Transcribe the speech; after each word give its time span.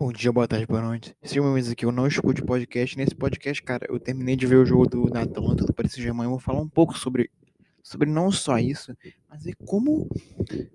Bom 0.00 0.10
dia, 0.10 0.32
boa 0.32 0.48
tarde, 0.48 0.64
boa 0.64 0.80
noite. 0.80 1.14
Sejam 1.22 1.44
bem-vindos 1.44 1.70
aqui. 1.70 1.84
Eu 1.84 1.92
não 1.92 2.06
escute 2.06 2.42
podcast. 2.42 2.96
Nesse 2.96 3.14
podcast, 3.14 3.62
cara, 3.62 3.86
eu 3.86 4.00
terminei 4.00 4.34
de 4.34 4.46
ver 4.46 4.56
o 4.56 4.64
jogo 4.64 4.88
do, 4.88 5.10
da 5.10 5.20
Atlanta, 5.20 5.66
do 5.66 5.74
Paris 5.74 5.92
Saint-Germain. 5.92 6.24
Eu 6.24 6.30
vou 6.30 6.38
falar 6.38 6.58
um 6.58 6.68
pouco 6.70 6.96
sobre, 6.96 7.30
sobre 7.82 8.08
não 8.08 8.32
só 8.32 8.56
isso, 8.56 8.96
mas 9.28 9.46
é 9.46 9.52
como, 9.66 10.08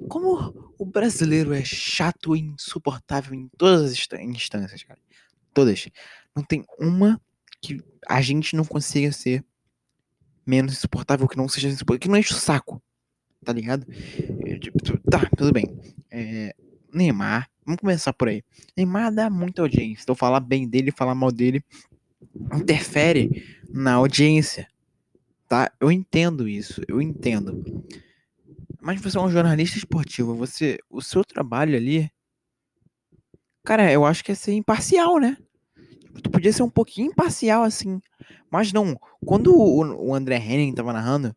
como 0.08 0.72
o 0.78 0.86
brasileiro 0.86 1.56
é 1.56 1.64
chato 1.64 2.36
e 2.36 2.42
insuportável 2.42 3.34
em 3.34 3.50
todas 3.58 3.82
as 3.92 4.08
instâncias, 4.22 4.83
cara. 4.83 4.99
Todas. 5.55 5.89
Não 6.35 6.44
tem 6.44 6.63
uma 6.78 7.19
que 7.60 7.81
a 8.07 8.21
gente 8.21 8.55
não 8.55 8.63
consiga 8.63 9.12
ser 9.12 9.44
menos 10.46 10.73
insuportável, 10.73 11.28
que 11.28 11.35
não 11.35 11.49
seja 11.49 11.67
insuportável, 11.67 11.99
que 11.99 12.10
não 12.10 12.19
enche 12.19 12.31
o 12.31 12.37
saco, 12.37 12.79
tá 13.44 13.51
ligado? 13.51 13.87
Tipo, 14.62 14.99
tá, 15.10 15.28
tudo 15.35 15.51
bem. 15.51 15.65
É, 16.12 16.55
Neymar 16.94 17.49
Vamos 17.66 17.80
começar 17.80 18.13
por 18.13 18.27
aí. 18.27 18.44
Neymar 18.77 19.13
dá 19.13 19.30
muita 19.30 19.62
audiência. 19.62 20.04
Então 20.04 20.16
falar 20.16 20.39
bem 20.39 20.67
dele, 20.67 20.91
falar 20.91 21.16
mal 21.16 21.31
dele 21.31 21.63
interfere 22.53 23.44
na 23.70 23.94
audiência. 23.94 24.67
Tá? 25.48 25.72
Eu 25.80 25.91
entendo 25.91 26.48
isso, 26.48 26.81
eu 26.88 27.02
entendo. 27.02 27.84
Mas 28.81 29.02
você 29.02 29.17
é 29.17 29.22
um 29.22 29.30
jornalista 29.30 29.77
esportivo, 29.77 30.36
você, 30.36 30.80
o 30.89 31.02
seu 31.02 31.23
trabalho 31.23 31.75
ali, 31.75 32.09
cara, 33.63 33.91
eu 33.91 34.05
acho 34.05 34.23
que 34.23 34.31
é 34.31 34.36
ser 34.36 34.53
imparcial, 34.53 35.20
né? 35.20 35.38
Tu 36.23 36.30
podia 36.30 36.53
ser 36.53 36.63
um 36.63 36.70
pouquinho 36.70 37.11
imparcial 37.11 37.63
assim. 37.63 38.00
Mas 38.50 38.72
não, 38.72 39.00
quando 39.25 39.55
o, 39.55 40.09
o 40.09 40.13
André 40.13 40.38
Henning 40.38 40.73
tava 40.73 40.94
narrando, 40.94 41.36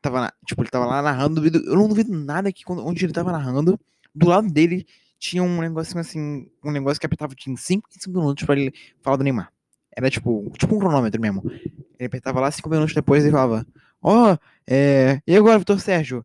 tava, 0.00 0.32
tipo, 0.46 0.62
ele 0.62 0.70
tava 0.70 0.86
lá 0.86 1.02
narrando, 1.02 1.44
eu 1.46 1.76
não 1.76 1.88
duvido 1.88 2.12
nada 2.12 2.52
que 2.52 2.64
quando, 2.64 2.86
onde 2.86 3.04
ele 3.04 3.12
tava 3.12 3.32
narrando, 3.32 3.78
do 4.14 4.28
lado 4.28 4.48
dele 4.48 4.86
tinha 5.18 5.42
um 5.42 5.60
negócio 5.60 5.98
assim, 5.98 6.48
um 6.64 6.70
negócio 6.70 7.00
que 7.00 7.06
apertava 7.06 7.34
em 7.46 7.56
5 7.56 7.88
5 7.90 8.18
minutos 8.18 8.44
pra 8.44 8.56
ele 8.56 8.72
falar 9.02 9.16
do 9.16 9.24
Neymar. 9.24 9.52
Era 9.94 10.10
tipo, 10.10 10.50
tipo 10.56 10.76
um 10.76 10.78
cronômetro 10.78 11.20
mesmo. 11.20 11.42
Ele 11.98 12.06
apertava 12.06 12.40
lá 12.40 12.50
5 12.50 12.68
minutos 12.70 12.94
depois 12.94 13.24
e 13.24 13.30
falava: 13.30 13.66
Ó, 14.00 14.32
oh, 14.32 14.38
é. 14.66 15.20
E 15.26 15.36
agora, 15.36 15.58
Vitor 15.58 15.80
Sérgio? 15.80 16.24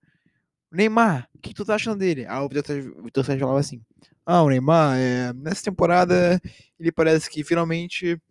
Neymar, 0.72 1.28
o 1.36 1.40
que 1.40 1.53
tu 1.53 1.66
tá 1.66 1.76
achando 1.76 1.98
dele? 1.98 2.26
Ah, 2.28 2.44
o 2.44 2.50
Vitor 2.50 2.66
Sérgio, 2.66 2.95
Sérgio 3.23 3.40
falava 3.40 3.59
assim: 3.59 3.81
Ah, 4.26 4.44
o 4.44 4.50
Neymar, 4.50 4.98
é, 4.98 5.34
nessa 5.34 5.64
temporada, 5.64 6.40
ele 6.80 6.92
parece 6.92 7.30
que 7.30 7.44
finalmente 7.44 8.22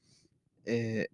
é, 0.64 1.08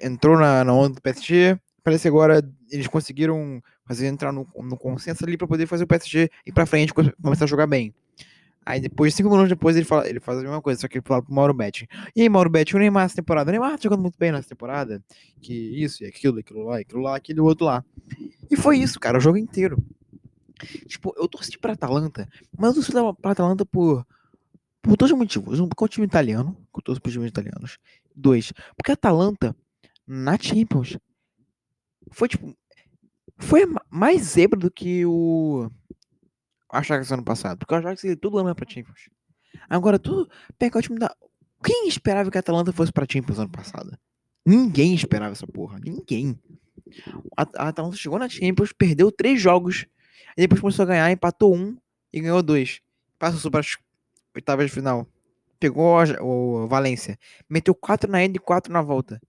entrou 0.00 0.38
na, 0.38 0.64
na 0.64 0.72
onda 0.72 0.94
do 0.94 1.02
PSG. 1.02 1.58
Parece 1.84 2.02
que 2.02 2.08
agora 2.08 2.42
eles 2.70 2.86
conseguiram 2.86 3.62
fazer 3.86 4.06
entrar 4.06 4.32
no, 4.32 4.46
no 4.56 4.76
consenso 4.76 5.24
ali 5.24 5.36
para 5.36 5.46
poder 5.46 5.66
fazer 5.66 5.84
o 5.84 5.86
PSG 5.86 6.30
ir 6.46 6.52
para 6.52 6.66
frente 6.66 6.92
começar 6.92 7.44
a 7.44 7.48
jogar 7.48 7.66
bem. 7.66 7.94
Aí 8.68 8.80
depois, 8.80 9.14
cinco 9.14 9.30
minutos 9.30 9.48
depois, 9.48 9.76
ele, 9.76 9.86
fala, 9.86 10.06
ele 10.06 10.20
faz 10.20 10.36
a 10.36 10.42
mesma 10.42 10.60
coisa, 10.60 10.78
só 10.78 10.86
que 10.86 10.98
ele 10.98 11.04
fala 11.06 11.22
pro 11.22 11.32
Mauro 11.32 11.54
Betti. 11.54 11.88
E 12.14 12.20
aí, 12.20 12.28
Mauro 12.28 12.50
Betti, 12.50 12.76
o 12.76 12.78
Neymar 12.78 13.04
nessa 13.04 13.16
temporada. 13.16 13.48
O 13.48 13.50
Neymar 13.50 13.70
tá 13.70 13.78
jogando 13.84 14.02
muito 14.02 14.18
bem 14.18 14.30
nessa 14.30 14.50
temporada. 14.50 15.02
Que 15.40 15.54
isso, 15.54 16.04
e 16.04 16.06
aquilo, 16.06 16.38
aquilo 16.38 16.64
lá, 16.66 16.78
aquilo 16.78 17.00
lá, 17.00 17.16
aquele 17.16 17.40
outro 17.40 17.64
lá. 17.64 17.82
E 18.50 18.56
foi 18.56 18.76
isso, 18.76 19.00
cara, 19.00 19.16
o 19.16 19.20
jogo 19.22 19.38
inteiro. 19.38 19.82
Tipo, 20.86 21.14
eu 21.16 21.26
torci 21.26 21.56
pra 21.58 21.72
Atalanta, 21.72 22.28
mas 22.58 22.76
eu 22.76 22.82
torci 22.82 22.92
pra 23.22 23.30
Atalanta 23.30 23.64
por, 23.64 24.06
por 24.82 24.98
dois 24.98 25.12
motivos. 25.12 25.60
Um, 25.60 25.66
porque 25.66 25.82
é 25.82 25.86
um 25.86 25.88
time 25.88 26.06
italiano, 26.06 26.54
que 26.70 26.80
eu 26.80 26.82
torço 26.82 27.00
times 27.00 27.26
italianos. 27.26 27.78
Dois, 28.14 28.52
porque 28.76 28.90
a 28.90 28.94
Atalanta, 28.94 29.56
na 30.06 30.36
Champions, 30.38 30.98
foi 32.10 32.28
tipo. 32.28 32.54
Foi 33.38 33.62
mais 33.88 34.20
zebra 34.22 34.60
do 34.60 34.70
que 34.70 35.06
o 35.06 35.70
Ajax 36.70 37.10
ano 37.12 37.24
passado. 37.24 37.58
Porque 37.58 37.74
o 37.74 37.76
Ajax 37.78 38.04
ele 38.04 38.16
tudo 38.16 38.38
ama 38.38 38.54
pra 38.54 38.68
Champions. 38.68 39.08
Agora, 39.68 39.98
tudo 39.98 40.28
pega 40.58 40.78
o 40.78 40.82
time 40.82 40.98
da. 40.98 41.14
Quem 41.62 41.88
esperava 41.88 42.30
que 42.30 42.38
a 42.38 42.40
Atalanta 42.40 42.72
fosse 42.72 42.92
pra 42.92 43.06
Champions 43.10 43.38
ano 43.38 43.50
passado? 43.50 43.98
Ninguém 44.46 44.94
esperava 44.94 45.32
essa 45.32 45.46
porra. 45.46 45.78
Ninguém. 45.82 46.38
A, 47.36 47.42
a 47.56 47.68
Atalanta 47.68 47.96
chegou 47.96 48.18
na 48.18 48.28
Champions, 48.28 48.72
perdeu 48.72 49.10
três 49.10 49.40
jogos. 49.40 49.86
E 50.36 50.42
depois 50.42 50.60
começou 50.60 50.84
a 50.84 50.86
ganhar, 50.86 51.10
empatou 51.10 51.54
um 51.54 51.76
e 52.12 52.20
ganhou 52.20 52.42
dois. 52.42 52.80
Passou 53.18 53.50
para 53.50 53.60
as 53.60 53.76
oitavas 54.34 54.66
de 54.66 54.72
final. 54.72 55.06
Pegou 55.58 55.96
o 56.20 56.68
Valência. 56.68 57.18
Meteu 57.48 57.74
quatro 57.74 58.10
na 58.10 58.24
ida 58.24 58.36
e 58.36 58.40
quatro 58.40 58.72
na 58.72 58.80
volta. 58.80 59.20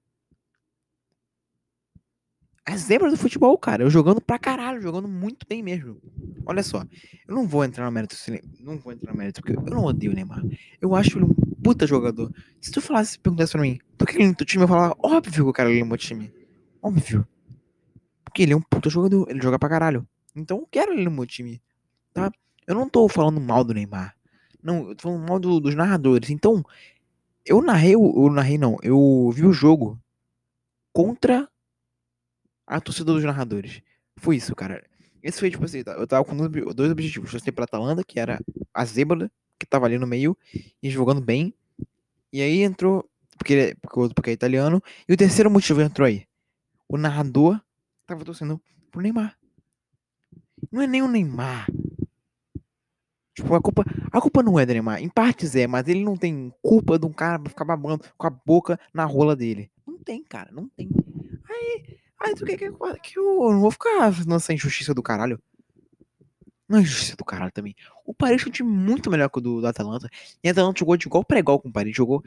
A 2.69 2.77
zebra 2.77 3.09
do 3.09 3.17
futebol, 3.17 3.57
cara. 3.57 3.81
Eu 3.81 3.89
jogando 3.89 4.21
pra 4.21 4.37
caralho, 4.37 4.79
jogando 4.79 5.07
muito 5.07 5.43
bem 5.49 5.63
mesmo. 5.63 5.99
Olha 6.45 6.61
só, 6.61 6.85
eu 7.27 7.33
não 7.33 7.47
vou 7.47 7.65
entrar 7.65 7.85
no 7.85 7.91
mérito, 7.91 8.15
não 8.59 8.77
vou 8.77 8.93
entrar 8.93 9.11
no 9.11 9.17
mérito, 9.17 9.41
porque 9.41 9.57
eu 9.57 9.75
não 9.75 9.85
odeio 9.85 10.11
o 10.11 10.15
Neymar. 10.15 10.43
Eu 10.79 10.93
acho 10.93 11.17
ele 11.17 11.25
um 11.25 11.33
puta 11.63 11.87
jogador. 11.87 12.31
Se 12.61 12.71
tu 12.71 12.79
falasse, 12.79 13.17
perguntasse 13.17 13.53
pra 13.53 13.61
mim, 13.61 13.79
tu 13.97 14.05
quer 14.05 14.17
ele 14.17 14.27
no 14.27 14.35
teu 14.35 14.45
time? 14.45 14.65
Eu 14.65 14.67
falava, 14.67 14.95
óbvio 14.99 15.33
que 15.33 15.49
eu 15.49 15.51
quero 15.51 15.71
ele 15.71 15.79
no 15.79 15.87
meu 15.87 15.97
time. 15.97 16.31
Óbvio. 16.79 17.27
Porque 18.23 18.43
ele 18.43 18.53
é 18.53 18.55
um 18.55 18.61
puta 18.61 18.87
jogador, 18.87 19.27
ele 19.31 19.41
joga 19.41 19.57
pra 19.57 19.67
caralho. 19.67 20.07
Então 20.35 20.59
eu 20.59 20.67
quero 20.69 20.93
ele 20.93 21.05
no 21.05 21.11
meu 21.11 21.25
time, 21.25 21.59
tá? 22.13 22.31
Eu 22.67 22.75
não 22.75 22.87
tô 22.87 23.09
falando 23.09 23.41
mal 23.41 23.63
do 23.63 23.73
Neymar. 23.73 24.15
Não, 24.61 24.89
eu 24.89 24.95
tô 24.95 25.09
falando 25.09 25.27
mal 25.27 25.39
do, 25.39 25.59
dos 25.59 25.73
narradores. 25.73 26.29
Então, 26.29 26.63
eu 27.43 27.63
narrei, 27.63 27.95
eu 27.95 28.29
narrei 28.31 28.59
não, 28.59 28.77
eu 28.83 29.31
vi 29.33 29.43
o 29.43 29.51
jogo 29.51 29.99
contra 30.93 31.48
a 32.69 32.79
torcida 32.79 33.11
dos 33.11 33.23
narradores. 33.23 33.81
Foi 34.17 34.35
isso, 34.35 34.55
cara. 34.55 34.85
Esse 35.23 35.39
foi, 35.39 35.49
tipo 35.49 35.65
assim, 35.65 35.79
eu 35.85 36.07
tava 36.07 36.23
com 36.23 36.35
dois 36.73 36.91
objetivos. 36.91 37.31
Torcer 37.31 37.51
pra 37.51 37.65
Atalanta, 37.65 38.03
que 38.03 38.19
era 38.19 38.39
a 38.73 38.85
zebra, 38.85 39.29
que 39.57 39.65
tava 39.65 39.85
ali 39.87 39.97
no 39.97 40.07
meio, 40.07 40.37
e 40.81 40.89
jogando 40.89 41.19
bem. 41.19 41.53
E 42.31 42.41
aí 42.41 42.61
entrou, 42.61 43.09
porque, 43.37 43.75
porque, 43.81 44.13
porque 44.13 44.29
é 44.29 44.33
italiano. 44.33 44.81
E 45.07 45.13
o 45.13 45.17
terceiro 45.17 45.49
motivo 45.49 45.81
entrou 45.81 46.05
aí. 46.05 46.25
O 46.87 46.95
narrador 46.97 47.59
tava 48.05 48.23
torcendo 48.23 48.61
pro 48.91 49.01
Neymar. 49.01 49.35
Não 50.71 50.81
é 50.81 50.87
nem 50.87 51.01
o 51.01 51.07
Neymar. 51.07 51.67
Tipo, 53.33 53.55
a 53.55 53.61
culpa, 53.61 53.85
a 54.11 54.21
culpa 54.21 54.43
não 54.43 54.59
é 54.59 54.65
do 54.65 54.73
Neymar. 54.73 55.01
Em 55.01 55.09
partes 55.09 55.55
é, 55.55 55.65
mas 55.65 55.87
ele 55.87 56.03
não 56.03 56.15
tem 56.15 56.53
culpa 56.61 56.99
de 56.99 57.05
um 57.05 57.11
cara 57.11 57.41
ficar 57.49 57.65
babando 57.65 58.03
com 58.17 58.27
a 58.27 58.29
boca 58.29 58.79
na 58.93 59.05
rola 59.05 59.35
dele. 59.35 59.71
Não 59.87 59.97
tem, 59.97 60.23
cara, 60.23 60.51
não 60.51 60.67
tem. 60.69 60.89
Aí, 61.49 61.98
Aí 62.19 62.35
tu 62.35 62.45
quer 62.45 62.57
que, 62.57 62.69
que 62.69 63.17
eu 63.17 63.51
não 63.51 63.61
vou 63.61 63.71
ficar 63.71 64.11
nessa 64.25 64.53
injustiça 64.53 64.93
do 64.93 65.01
caralho. 65.01 65.41
Não 66.67 66.77
é 66.77 66.81
injustiça 66.81 67.15
do 67.15 67.23
caralho 67.23 67.51
também. 67.51 67.75
O 68.05 68.13
Paris 68.13 68.43
é 68.43 68.47
um 68.47 68.51
time 68.51 68.69
muito 68.69 69.09
melhor 69.09 69.29
que 69.29 69.37
o 69.37 69.41
do, 69.41 69.61
do 69.61 69.67
Atalanta. 69.67 70.09
E 70.43 70.47
o 70.47 70.51
Atalanta 70.51 70.79
jogou 70.79 70.97
de 70.97 71.07
igual 71.07 71.23
pra 71.23 71.39
igual 71.39 71.59
com 71.59 71.69
o 71.69 71.71
Paris. 71.71 71.95
Jogou 71.95 72.23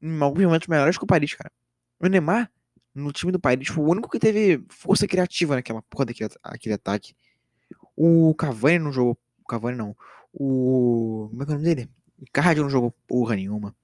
em 0.00 0.20
alguns 0.20 0.42
momentos 0.42 0.66
melhores 0.66 0.96
que 0.96 1.04
o 1.04 1.06
Paris, 1.06 1.34
cara. 1.34 1.52
O 2.00 2.06
Neymar, 2.06 2.50
no 2.94 3.12
time 3.12 3.30
do 3.30 3.38
Paris, 3.38 3.68
foi 3.68 3.84
o 3.84 3.88
único 3.88 4.08
que 4.08 4.18
teve 4.18 4.64
força 4.68 5.06
criativa 5.06 5.54
naquela 5.54 5.82
porra 5.82 6.06
daquele 6.06 6.30
aquele 6.42 6.74
ataque. 6.74 7.14
O 7.94 8.34
Cavani 8.34 8.78
não 8.78 8.92
jogou. 8.92 9.16
O 9.42 9.46
Cavani 9.46 9.76
não. 9.76 9.96
O. 10.32 11.28
Como 11.30 11.42
é 11.42 11.46
que 11.46 11.52
é 11.52 11.54
o 11.54 11.58
nome 11.58 11.74
dele? 11.74 11.90
O 12.18 12.24
Card 12.32 12.60
não 12.60 12.70
jogou 12.70 12.92
porra 13.06 13.36
nenhuma. 13.36 13.76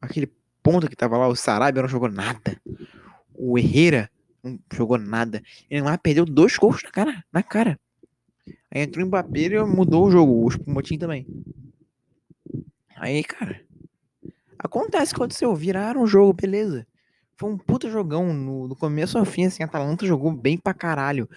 Aquele 0.00 0.30
ponto 0.62 0.88
que 0.88 0.96
tava 0.96 1.16
lá, 1.16 1.28
o 1.28 1.36
Sarabia 1.36 1.80
não 1.80 1.88
jogou 1.88 2.10
nada. 2.10 2.60
O 3.34 3.58
Herrera 3.58 4.10
não 4.46 4.58
jogou 4.72 4.98
nada. 4.98 5.42
Lá 5.70 5.98
perdeu 5.98 6.24
dois 6.24 6.56
gols 6.56 6.82
na 6.82 6.90
cara. 6.90 7.24
Na 7.32 7.42
cara. 7.42 7.78
Aí 8.70 8.82
entrou 8.82 9.04
o 9.04 9.08
Mbappé 9.08 9.40
e 9.40 9.64
mudou 9.64 10.06
o 10.06 10.10
jogo. 10.10 10.48
O 10.66 10.70
Motim 10.70 10.98
também. 10.98 11.26
Aí, 12.96 13.22
cara. 13.24 13.60
Acontece, 14.58 15.14
aconteceu. 15.14 15.54
Viraram 15.54 16.02
o 16.02 16.06
jogo, 16.06 16.32
beleza. 16.32 16.86
Foi 17.36 17.50
um 17.50 17.58
puta 17.58 17.90
jogão. 17.90 18.32
No, 18.32 18.74
começo 18.76 19.18
ao 19.18 19.24
fim, 19.24 19.44
assim, 19.44 19.62
a 19.62 19.66
Atalanta 19.66 20.06
jogou 20.06 20.32
bem 20.32 20.56
pra 20.56 20.74
caralho. 20.74 21.28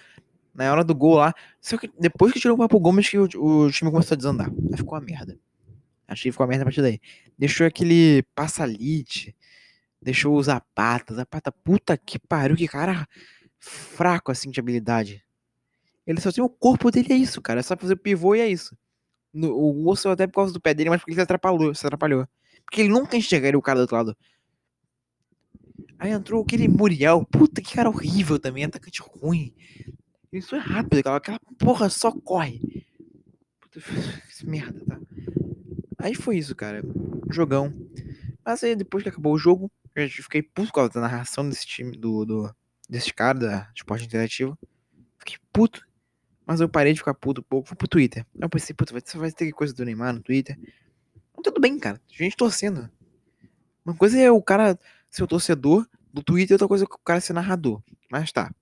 Na 0.54 0.70
hora 0.70 0.82
do 0.82 0.94
gol 0.94 1.16
lá. 1.16 1.34
Só 1.60 1.76
que 1.76 1.90
depois 1.98 2.32
que 2.32 2.40
tirou 2.40 2.56
o 2.56 2.58
Papo 2.58 2.80
Gomes, 2.80 3.08
que 3.08 3.18
o, 3.18 3.24
o 3.24 3.70
time 3.70 3.90
começou 3.90 4.14
a 4.14 4.16
desandar. 4.16 4.48
Aí 4.48 4.76
ficou 4.76 4.96
a 4.96 5.00
merda. 5.00 5.38
Achei 6.08 6.24
que 6.24 6.32
ficou 6.32 6.44
a 6.44 6.48
merda 6.48 6.64
a 6.64 6.66
partir 6.66 6.82
daí. 6.82 7.00
Deixou 7.38 7.66
aquele 7.66 8.22
passalite 8.34 9.34
Deixou 10.00 10.34
o 10.34 10.42
Zapata. 10.42 11.14
Zapata, 11.14 11.52
puta 11.52 11.96
que 11.96 12.18
pariu, 12.18 12.56
que 12.56 12.68
cara 12.68 13.06
fraco 13.58 14.32
assim 14.32 14.50
de 14.50 14.58
habilidade. 14.58 15.24
Ele 16.06 16.20
só 16.20 16.32
tem 16.32 16.42
o 16.42 16.48
corpo 16.48 16.90
dele, 16.90 17.12
é 17.12 17.16
isso, 17.16 17.40
cara. 17.40 17.60
É 17.60 17.62
só 17.62 17.76
fazer 17.76 17.94
o 17.94 17.98
pivô 17.98 18.34
e 18.34 18.40
é 18.40 18.48
isso. 18.48 18.76
No, 19.32 19.52
o 19.52 19.88
osso 19.88 20.08
até 20.08 20.26
por 20.26 20.34
causa 20.34 20.52
do 20.52 20.60
pé 20.60 20.74
dele, 20.74 20.90
mas 20.90 21.00
porque 21.00 21.12
ele 21.12 21.16
se 21.16 21.22
atrapalhou, 21.22 21.74
se 21.74 21.86
atrapalhou. 21.86 22.26
Porque 22.64 22.80
ele 22.80 22.90
nunca 22.90 23.16
enxergaria 23.16 23.58
o 23.58 23.62
cara 23.62 23.78
do 23.78 23.82
outro 23.82 23.96
lado. 23.96 24.16
Aí 25.98 26.10
entrou 26.10 26.42
aquele 26.42 26.66
Muriel. 26.66 27.24
Puta 27.26 27.60
que 27.60 27.74
cara 27.74 27.88
horrível 27.88 28.38
também, 28.38 28.64
atacante 28.64 29.02
ruim. 29.02 29.54
Isso 30.32 30.54
é 30.54 30.58
rápido, 30.58 30.98
aquela, 30.98 31.16
aquela 31.16 31.40
porra 31.58 31.90
só 31.90 32.10
corre. 32.10 32.86
Puta, 33.60 33.80
que 34.36 34.46
merda, 34.46 34.82
tá? 34.86 34.98
Aí 35.98 36.14
foi 36.14 36.38
isso, 36.38 36.56
cara. 36.56 36.82
Jogão. 37.30 37.72
Mas 38.44 38.64
aí 38.64 38.74
depois 38.74 39.02
que 39.02 39.10
acabou 39.10 39.34
o 39.34 39.38
jogo, 39.38 39.70
eu 40.02 40.24
fiquei 40.24 40.42
puto 40.42 40.72
causa 40.72 40.90
da 40.90 41.00
narração 41.00 41.48
desse 41.48 41.66
time, 41.66 41.96
do, 41.96 42.24
do 42.24 42.54
desse 42.88 43.12
cara 43.14 43.38
da 43.38 43.70
esporte 43.74 44.04
interativo. 44.04 44.58
Fiquei 45.18 45.36
puto. 45.52 45.86
Mas 46.46 46.60
eu 46.60 46.68
parei 46.68 46.92
de 46.92 46.98
ficar 46.98 47.14
puto 47.14 47.40
um 47.40 47.44
pouco. 47.44 47.68
Fui 47.68 47.76
pro 47.76 47.86
Twitter. 47.86 48.26
Eu 48.34 48.48
pensei, 48.48 48.74
puto, 48.74 48.92
vai, 48.92 49.02
vai 49.14 49.30
ter 49.30 49.52
coisa 49.52 49.72
do 49.72 49.84
Neymar 49.84 50.12
no 50.12 50.20
Twitter. 50.20 50.58
Tudo 51.42 51.60
bem, 51.60 51.78
cara. 51.78 52.00
Gente 52.08 52.36
torcendo. 52.36 52.90
Uma 53.84 53.94
coisa 53.94 54.18
é 54.18 54.30
o 54.30 54.42
cara 54.42 54.78
ser 55.08 55.22
o 55.22 55.26
torcedor 55.26 55.86
do 56.12 56.22
Twitter, 56.22 56.54
outra 56.54 56.68
coisa 56.68 56.84
é 56.84 56.86
o 56.86 56.98
cara 56.98 57.20
ser 57.20 57.32
narrador. 57.32 57.80
Mas 58.10 58.32
tá. 58.32 58.52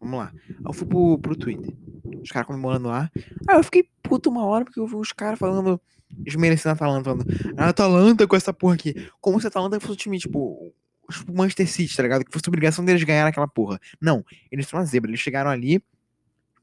Vamos 0.00 0.18
lá. 0.18 0.32
Eu 0.64 0.72
fui 0.72 0.86
pro, 0.86 1.18
pro 1.18 1.36
Twitter. 1.36 1.74
Os 2.22 2.30
caras 2.30 2.46
comemorando 2.46 2.88
lá. 2.88 3.10
Aí 3.48 3.56
eu 3.56 3.64
fiquei 3.64 3.88
puto 4.02 4.30
uma 4.30 4.44
hora 4.44 4.64
porque 4.64 4.78
eu 4.78 4.86
vi 4.86 4.94
os 4.94 5.12
caras 5.12 5.38
falando. 5.38 5.80
Desmerecendo 6.10 6.70
a 6.70 6.74
Atalanta, 6.74 7.04
falando. 7.04 7.26
A 7.56 7.68
Atalanta 7.68 8.26
com 8.26 8.36
essa 8.36 8.52
porra 8.52 8.74
aqui. 8.74 9.10
Como 9.20 9.40
se 9.40 9.46
a 9.46 9.48
Atalanta 9.48 9.80
fosse 9.80 9.92
um 9.92 9.96
time, 9.96 10.18
tipo. 10.18 10.72
Tipo 11.10 11.34
Manchester 11.34 11.68
City, 11.68 11.96
tá 11.96 12.02
ligado? 12.02 12.24
Que 12.24 12.32
fosse 12.32 12.48
obrigação 12.48 12.84
deles 12.84 13.02
ganhar 13.02 13.26
aquela 13.26 13.48
porra. 13.48 13.80
Não. 14.00 14.24
Eles 14.50 14.66
são 14.66 14.78
uma 14.78 14.84
zebra. 14.84 15.10
Eles 15.10 15.20
chegaram 15.20 15.50
ali 15.50 15.82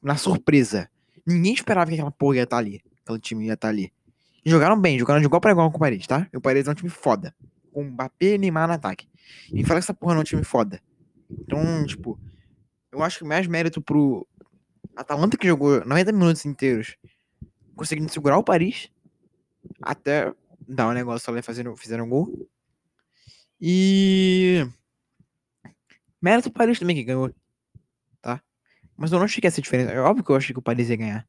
na 0.01 0.15
surpresa. 0.15 0.89
Ninguém 1.25 1.53
esperava 1.53 1.89
que 1.89 1.95
aquela 1.95 2.12
porra 2.12 2.38
ia 2.38 2.44
estar 2.44 2.57
ali. 2.57 2.81
Aquele 3.03 3.19
time 3.19 3.45
ia 3.47 3.53
estar 3.53 3.69
ali. 3.69 3.92
E 4.45 4.50
jogaram 4.50 4.80
bem, 4.80 5.00
jogaram 5.00 5.19
de 5.19 5.25
igual 5.25 5.42
para 5.42 5.51
igual 5.51 5.71
com 5.71 5.77
o 5.77 5.80
Paris, 5.80 6.06
tá? 6.06 6.27
E 6.31 6.38
o 6.38 6.42
Paris 6.42 6.68
é 6.68 6.71
um 6.71 6.75
time 6.75 6.89
foda. 6.89 7.36
Com 7.71 7.83
Mbappé 7.83 8.36
e 8.36 8.38
Neymar 8.38 8.68
no 8.68 8.75
ataque. 8.75 9.07
E 9.51 9.63
fala 9.63 9.80
que 9.80 9.86
essa 9.86 9.94
porra 9.94 10.13
não 10.13 10.19
é 10.19 10.21
um 10.21 10.25
time 10.25 10.44
foda. 10.44 10.80
Então, 11.30 11.86
tipo, 11.88 12.19
eu 12.91 13.01
acho 13.01 13.19
que 13.19 13.25
mais 13.25 13.48
mérito 13.48 13.81
pro 13.81 14.27
Atalanta 14.95 15.36
que 15.38 15.48
jogou 15.48 15.83
90 15.83 16.12
minutos 16.12 16.45
inteiros 16.45 16.95
conseguindo 17.75 18.12
segurar 18.12 18.38
o 18.38 18.44
Paris 18.44 18.89
até 19.81 20.31
dar 20.68 20.88
um 20.88 20.94
negócio 20.94 21.38
e 21.38 21.41
fazendo, 21.41 21.75
fizeram 21.75 22.06
um 22.06 22.09
gol. 22.09 22.48
E 23.59 24.67
mérito 26.21 26.49
pro 26.49 26.59
Paris 26.59 26.79
também 26.79 26.95
que 26.95 27.03
ganhou, 27.03 27.31
tá? 28.21 28.41
Mas 28.97 29.11
eu 29.11 29.19
não 29.19 29.25
achei 29.25 29.41
que 29.41 29.47
ia 29.47 29.51
ser 29.51 29.61
diferente. 29.61 29.91
É 29.91 29.99
óbvio 29.99 30.23
que 30.23 30.31
eu 30.31 30.35
achei 30.35 30.53
que 30.53 30.59
o 30.59 30.63
Paris 30.63 30.89
ia 30.89 30.95
ganhar. 30.95 31.27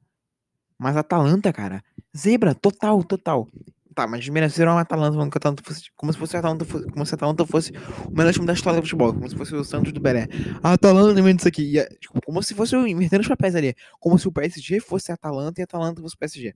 Mas 0.79 0.97
a 0.97 1.01
Atalanta, 1.01 1.53
cara, 1.53 1.83
zebra, 2.17 2.55
total, 2.55 3.03
total. 3.03 3.49
Tá, 3.97 4.07
mas 4.07 4.21
desmereceram 4.21 4.77
a 4.77 4.83
Atalanta 4.83 5.15
falando 5.15 5.31
que 5.31 5.39
a 5.39 5.41
Atalanta 5.41 5.63
fosse. 5.65 5.91
Como 5.97 6.13
se 6.13 6.19
fosse 6.19 6.37
a 6.37 6.41
Atalanta 6.41 6.67
fosse, 6.67 6.87
como 6.91 7.07
se 7.07 7.15
a 7.15 7.17
Atalanta 7.17 7.47
fosse 7.47 7.73
o 8.05 8.15
melhor 8.15 8.31
time 8.31 8.45
da 8.45 8.53
história 8.53 8.79
do 8.79 8.85
futebol. 8.85 9.15
Como 9.15 9.27
se 9.27 9.35
fosse 9.35 9.55
o 9.55 9.65
Santos 9.65 9.91
do 9.91 10.01
Belé. 10.01 10.29
A 10.63 10.75
Atalanta 10.75 11.19
inventa 11.19 11.41
isso 11.41 11.49
aqui. 11.49 11.79
É, 11.79 11.89
tipo, 11.99 12.21
como 12.21 12.43
se 12.43 12.55
fosse 12.55 12.77
o 12.77 12.87
invertendo 12.87 13.23
os 13.23 13.29
papéis 13.29 13.55
ali. 13.55 13.75
Como 13.99 14.19
se 14.19 14.29
o 14.29 14.33
PSG 14.33 14.81
fosse 14.81 15.11
a 15.11 15.15
Atalanta 15.15 15.59
e 15.59 15.63
a 15.63 15.65
Atalanta 15.65 16.03
fosse 16.03 16.15
o 16.15 16.19
PSG. 16.19 16.55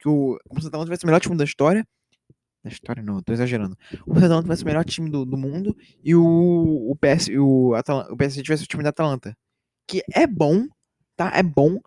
Que 0.00 0.08
o, 0.08 0.36
como 0.48 0.60
se 0.60 0.66
a 0.66 0.68
Atalanta 0.68 0.86
tivesse 0.86 1.04
o 1.04 1.06
melhor 1.06 1.20
time 1.20 1.36
da 1.36 1.44
história. 1.44 1.86
Da 2.64 2.70
história 2.70 3.02
não, 3.02 3.20
tô 3.20 3.34
exagerando. 3.34 3.76
A 4.08 4.16
Atalanta 4.16 4.44
tivesse 4.44 4.62
o 4.62 4.66
melhor 4.66 4.84
time 4.86 5.10
do, 5.10 5.26
do 5.26 5.36
mundo 5.36 5.76
e 6.02 6.14
o, 6.14 6.22
o, 6.90 6.96
PS, 6.96 7.28
o, 7.28 7.74
o 7.74 8.16
PSG 8.16 8.42
tivesse 8.42 8.64
o 8.64 8.66
time 8.66 8.82
da 8.82 8.88
Atalanta. 8.88 9.36
Que 9.86 10.02
é 10.10 10.26
bom, 10.26 10.66
tá? 11.14 11.30
É 11.34 11.42
bom. 11.42 11.78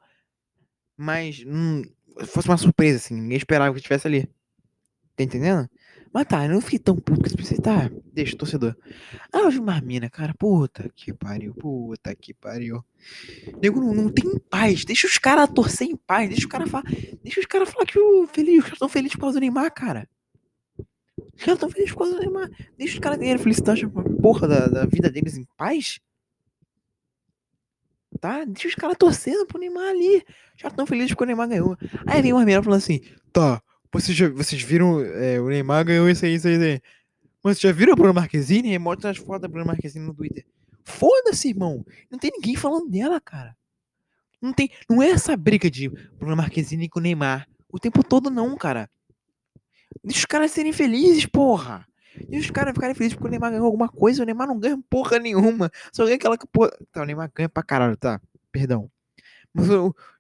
Mas 0.96 1.44
hum, 1.48 1.82
fosse 2.28 2.48
uma 2.48 2.58
surpresa, 2.58 2.98
assim. 2.98 3.16
Ninguém 3.16 3.38
esperava 3.38 3.74
que 3.74 3.80
estivesse 3.80 4.06
ali. 4.06 4.30
Tá 5.16 5.24
entendendo? 5.24 5.68
Mas 6.14 6.28
tá, 6.28 6.46
eu 6.46 6.52
não 6.52 6.62
fiquei 6.62 6.78
tão 6.78 6.96
puto 6.96 7.36
que 7.36 7.44
você 7.44 7.60
tá. 7.60 7.90
Deixa 8.14 8.36
o 8.36 8.38
torcedor. 8.38 8.76
Ah, 9.34 9.48
o 9.48 9.52
Gilmar 9.52 9.84
Mina, 9.84 10.12
cara, 10.12 10.34
puta 10.38 10.90
que 10.96 11.12
pariu, 11.12 11.56
puta 11.56 12.16
que 12.16 12.36
pariu. 12.36 12.86
Nego 13.60 13.80
não, 13.82 13.96
não 13.96 14.10
tem 14.10 14.38
paz. 14.50 14.86
Deixa 14.86 15.08
os 15.08 15.18
caras 15.18 15.50
torcer 15.50 15.88
em 15.88 15.96
paz. 15.96 16.30
Deixa 16.30 16.46
os 16.46 16.52
caras 16.52 16.70
falar. 16.70 16.86
Deixa 17.24 17.40
os 17.40 17.48
caras 17.48 17.70
falar 17.70 17.88
que 17.88 17.98
o 17.98 18.28
feliz, 18.28 18.60
os 18.60 18.64
caras 18.66 18.80
tão 18.80 18.90
felizes 18.90 19.16
por 19.16 19.22
causa 19.22 19.40
do 19.40 19.42
Neymar, 19.42 19.74
cara. 19.74 20.08
Os 21.38 21.44
caras 21.44 21.60
tão 21.60 21.70
felizes 21.70 21.92
por 21.92 22.00
causa 22.00 22.16
do 22.16 22.20
Neymar. 22.20 22.50
Deixa 22.78 22.94
os 22.96 23.00
caras 23.00 23.20
terem 23.20 23.38
felicidade 23.38 23.86
a 23.86 24.22
porra 24.22 24.48
da, 24.48 24.68
da 24.68 24.86
vida 24.86 25.10
deles 25.10 25.38
em 25.38 25.46
paz. 25.56 26.00
Tá? 28.20 28.44
Deixa 28.44 28.68
os 28.68 28.76
caras 28.76 28.98
torcendo 28.98 29.46
pro 29.46 29.60
Neymar 29.60 29.90
ali. 29.90 30.24
Já 30.58 30.72
tão 30.72 30.88
felizes 30.88 31.12
porque 31.12 31.24
o 31.24 31.28
Neymar 31.28 31.48
ganhou. 31.48 31.78
Aí 32.08 32.22
vem 32.22 32.34
uma 32.34 32.44
menina 32.44 32.64
falando 32.64 32.80
assim: 32.80 33.02
tá, 33.32 33.62
vocês, 33.94 34.18
já, 34.18 34.28
vocês 34.30 34.62
viram 34.62 35.00
é, 35.00 35.40
o 35.40 35.48
Neymar 35.48 35.86
ganhou 35.86 36.10
isso 36.10 36.26
aí, 36.26 36.34
isso 36.34 36.48
aí, 36.48 36.56
isso 36.56 36.64
aí. 36.64 36.82
Mas 37.44 37.60
já 37.60 37.72
viram 37.72 37.94
a 37.94 37.96
Bruna 37.96 38.14
Marquezine? 38.14 38.78
Mostra 38.80 39.12
as 39.12 39.18
fotos 39.18 39.44
da 39.44 39.48
Bruna 39.48 39.66
Marquezine 39.66 40.06
no 40.06 40.14
Twitter. 40.14 40.46
Foda-se, 40.84 41.50
irmão. 41.50 41.86
Não 42.10 42.18
tem 42.18 42.32
ninguém 42.34 42.56
falando 42.56 42.90
dela, 42.90 43.22
cara. 43.22 43.56
Não 44.42 44.52
tem. 44.52 44.72
Não 44.90 45.02
é 45.04 45.10
essa 45.12 45.38
briga 45.38 45.70
de 45.70 45.88
Bruna 46.18 46.36
Marquezine 46.36 46.90
com 46.90 47.00
o 47.00 47.02
Neymar. 47.02 47.48
O 47.70 47.80
tempo 47.80 48.04
todo, 48.04 48.30
não, 48.30 48.56
cara. 48.58 48.90
Deixa 50.04 50.20
os 50.20 50.26
caras 50.26 50.52
serem 50.52 50.74
felizes, 50.74 51.26
porra. 51.26 51.86
Deixa 52.28 52.48
os 52.48 52.52
caras 52.52 52.74
ficarem 52.74 52.96
felizes 52.96 53.16
porque 53.16 53.28
o 53.28 53.32
Neymar 53.32 53.52
ganhou 53.52 53.66
alguma 53.66 53.90
coisa. 53.90 54.24
O 54.24 54.26
Neymar 54.26 54.48
não 54.48 54.60
ganha 54.60 54.80
porra 54.90 55.20
nenhuma. 55.20 55.72
Só 55.92 56.04
ganha 56.04 56.16
aquela 56.16 56.38
que, 56.38 56.48
porra. 56.48 56.72
Tá, 56.92 57.02
o 57.02 57.06
Neymar 57.06 57.32
ganha 57.34 57.50
pra 57.50 57.64
caralho, 57.64 57.96
tá? 57.98 58.20
Perdão. 58.52 58.90
Mas, 59.54 59.68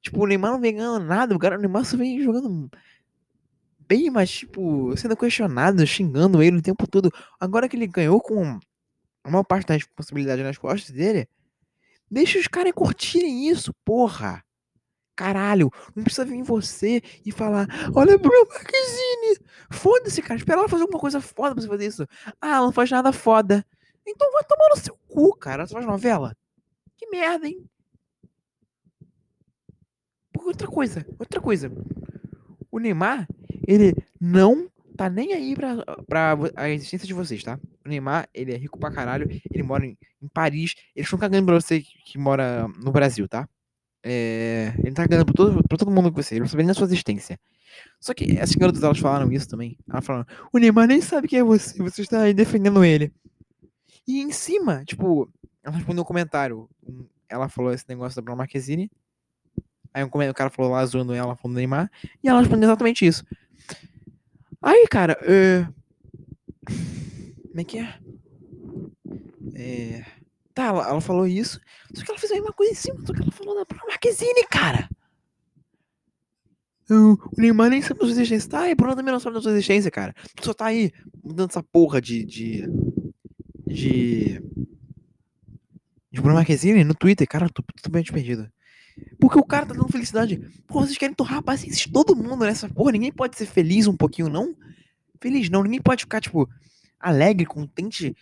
tipo, 0.02 0.24
o 0.24 0.28
Neymar 0.28 0.52
não 0.52 0.60
vem 0.60 0.76
ganhando 0.76 1.06
nada. 1.06 1.36
O, 1.36 1.40
cara, 1.40 1.58
o 1.58 1.60
Neymar 1.60 1.86
só 1.86 1.98
vem 1.98 2.22
jogando 2.22 2.70
bem, 3.88 4.10
mas, 4.10 4.30
tipo, 4.30 4.96
sendo 4.98 5.16
questionado, 5.16 5.86
xingando 5.88 6.44
ele 6.44 6.58
o 6.58 6.62
tempo 6.62 6.88
todo. 6.88 7.12
Agora 7.40 7.70
que 7.70 7.76
ele 7.76 7.88
ganhou 7.88 8.20
com 8.22 8.60
a 9.24 9.30
maior 9.30 9.44
parte 9.44 9.68
da 9.68 9.74
responsabilidade 9.74 10.44
nas 10.44 10.58
costas 10.58 10.92
dele, 10.92 11.28
deixa 12.10 12.40
os 12.40 12.48
caras 12.48 12.74
curtirem 12.74 13.48
isso, 13.48 13.74
porra. 13.86 14.44
Caralho, 15.18 15.72
não 15.96 16.04
precisa 16.04 16.24
vir 16.24 16.44
você 16.44 17.02
e 17.26 17.32
falar, 17.32 17.68
olha 17.96 18.20
Bruno 18.20 18.48
Marquezine, 18.50 19.40
foda-se, 19.72 20.22
cara, 20.22 20.38
espera 20.38 20.60
ela 20.60 20.70
fazer 20.70 20.84
alguma 20.84 21.00
coisa 21.00 21.20
foda 21.20 21.56
pra 21.56 21.62
você 21.64 21.68
fazer 21.68 21.88
isso. 21.88 22.08
Ah, 22.40 22.58
ela 22.58 22.66
não 22.68 22.72
faz 22.72 22.92
nada 22.92 23.12
foda. 23.12 23.66
Então 24.06 24.32
vai 24.32 24.44
tomar 24.44 24.70
no 24.70 24.78
seu 24.78 24.96
cu, 25.08 25.36
cara, 25.36 25.66
você 25.66 25.74
faz 25.74 25.88
novela. 25.88 26.38
Que 26.96 27.08
merda, 27.08 27.48
hein? 27.48 27.68
Outra 30.38 30.68
coisa, 30.68 31.04
outra 31.18 31.42
coisa. 31.42 31.72
O 32.70 32.78
Neymar, 32.78 33.28
ele 33.68 33.96
não 34.22 34.70
tá 34.96 35.10
nem 35.10 35.34
aí 35.34 35.56
pra, 35.56 35.84
pra 36.08 36.38
a 36.56 36.70
existência 36.70 37.08
de 37.08 37.14
vocês, 37.16 37.44
tá? 37.44 37.60
O 37.84 37.90
Neymar, 37.90 38.30
ele 38.36 38.54
é 38.54 38.58
rico 38.58 38.78
pra 38.78 38.92
caralho, 38.92 39.28
ele 39.52 39.64
mora 39.64 39.84
em, 39.84 39.98
em 40.22 40.28
Paris, 40.28 40.76
eles 40.96 41.08
estão 41.08 41.18
cagando 41.18 41.48
pra 41.48 41.56
você 41.56 41.82
que, 41.82 41.92
que 42.06 42.18
mora 42.20 42.68
no 42.68 42.92
Brasil, 42.92 43.28
tá? 43.28 43.50
É, 44.04 44.74
ele 44.80 44.94
tá 44.94 45.04
cagando 45.04 45.26
pra 45.26 45.34
todo, 45.34 45.64
pra 45.68 45.78
todo 45.78 45.92
mundo 45.92 46.12
com 46.12 46.22
você, 46.22 46.36
ele 46.36 46.42
não 46.42 46.48
sabe 46.48 46.64
nem 46.64 46.74
sua 46.74 46.86
existência. 46.86 47.40
Só 48.00 48.14
que 48.14 48.38
essas 48.38 48.56
garotas, 48.56 48.84
elas 48.84 49.00
falaram 49.00 49.32
isso 49.32 49.48
também. 49.48 49.78
Elas 49.90 50.06
falaram, 50.06 50.26
o 50.52 50.58
Neymar 50.58 50.88
nem 50.88 51.02
sabe 51.02 51.28
quem 51.28 51.40
é 51.40 51.44
você, 51.44 51.78
você 51.78 52.02
está 52.02 52.22
aí 52.22 52.34
defendendo 52.34 52.84
ele. 52.84 53.12
E 54.08 54.22
em 54.22 54.32
cima, 54.32 54.84
tipo, 54.86 55.30
ela 55.64 55.76
respondeu 55.76 56.04
um 56.04 56.06
comentário. 56.06 56.70
Ela 57.28 57.50
falou 57.50 57.74
esse 57.74 57.86
negócio 57.90 58.16
da 58.16 58.22
Bruna 58.22 58.38
Marquezine. 58.38 58.90
Aí 59.94 60.04
um, 60.04 60.08
o 60.08 60.34
cara 60.34 60.50
falou 60.50 60.72
lá 60.72 60.86
zoando 60.86 61.14
ela, 61.14 61.36
falando 61.36 61.56
do 61.56 61.58
Neymar. 61.58 61.92
E 62.24 62.30
ela 62.30 62.40
respondeu 62.40 62.70
exatamente 62.70 63.06
isso. 63.06 63.26
Aí, 64.62 64.88
cara, 64.88 65.18
é... 65.24 65.68
como 67.50 67.60
é 67.60 67.64
que 67.64 67.80
é? 67.80 68.00
É. 69.56 70.17
Tá, 70.58 70.66
ela, 70.66 70.90
ela, 70.90 71.02
falou 71.02 71.28
isso. 71.28 71.62
Só 71.94 72.04
que 72.04 72.10
ela 72.10 72.20
fez 72.20 72.32
a 72.32 72.36
mesma 72.36 72.52
coisa 72.52 72.72
em 72.72 72.76
cima 72.76 73.00
do 73.04 73.14
que 73.14 73.22
ela 73.22 73.32
falou 73.32 73.64
da 73.64 73.76
Marquezine, 73.88 74.44
cara. 74.50 74.90
O 76.90 77.16
Neymar 77.38 77.70
nem 77.70 77.80
sabe 77.80 78.00
da 78.00 78.08
sua 78.08 78.14
existência. 78.14 78.50
Tá, 78.50 78.68
e 78.68 78.74
Bruno 78.74 78.96
também 78.96 79.12
não 79.12 79.20
sabe 79.20 79.36
da 79.36 79.42
sua 79.44 79.52
existência, 79.52 79.92
cara. 79.92 80.16
Só 80.42 80.56
tá 80.56 80.66
aí 80.66 80.92
mudando 81.24 81.52
essa 81.52 81.62
porra 81.62 82.02
de. 82.02 82.26
de. 82.26 82.68
de. 83.68 84.42
de 86.12 86.22
Bruno 86.22 86.34
Marquezine 86.34 86.84
no 86.84 86.96
Twitter, 86.96 87.28
cara. 87.28 87.50
Tô 87.50 87.62
totalmente 87.62 88.12
perdido. 88.12 88.52
Porque 89.20 89.38
o 89.38 89.46
cara 89.46 89.68
tá 89.68 89.76
dando 89.76 89.92
felicidade. 89.92 90.42
Pô, 90.66 90.82
vocês 90.82 90.98
querem 90.98 91.14
torrar 91.14 91.38
a 91.38 91.44
paciência 91.44 91.88
todo 91.94 92.16
mundo 92.16 92.46
nessa 92.46 92.68
porra. 92.68 92.94
Ninguém 92.94 93.12
pode 93.12 93.38
ser 93.38 93.46
feliz 93.46 93.86
um 93.86 93.96
pouquinho, 93.96 94.28
não? 94.28 94.56
Feliz 95.22 95.52
não. 95.52 95.62
Ninguém 95.62 95.84
pode 95.84 96.02
ficar, 96.02 96.20
tipo, 96.20 96.50
alegre, 97.00 97.46
contente, 97.46 98.16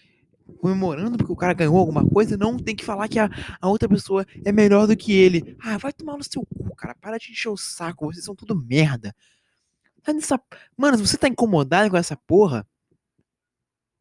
comemorando 0.60 1.18
porque 1.18 1.32
o 1.32 1.36
cara 1.36 1.54
ganhou 1.54 1.78
alguma 1.78 2.08
coisa. 2.08 2.38
Não 2.38 2.58
tem 2.58 2.75
que 2.75 2.86
falar 2.86 3.08
que 3.08 3.20
a, 3.20 3.30
a 3.60 3.70
outra 3.70 3.90
pessoa 3.90 4.25
é 4.44 4.52
melhor 4.52 4.88
do 4.88 4.96
que 4.96 5.14
ele. 5.14 5.56
Ah, 5.62 5.78
vai 5.78 5.92
tomar 5.92 6.18
no 6.18 6.24
seu 6.24 6.46
cu, 6.46 6.75
cara. 6.75 6.96
Para 6.96 7.18
de 7.18 7.32
encher 7.32 7.50
o 7.50 7.58
saco. 7.58 8.06
Vocês 8.06 8.25
são 8.25 8.36
tudo 8.36 8.56
merda. 8.56 9.16
Tá 10.04 10.14
nessa... 10.14 10.40
Mano, 10.78 10.98
se 10.98 11.08
você 11.08 11.18
tá 11.18 11.28
incomodado 11.28 11.90
com 11.90 11.98
essa 11.98 12.16
porra, 12.16 12.68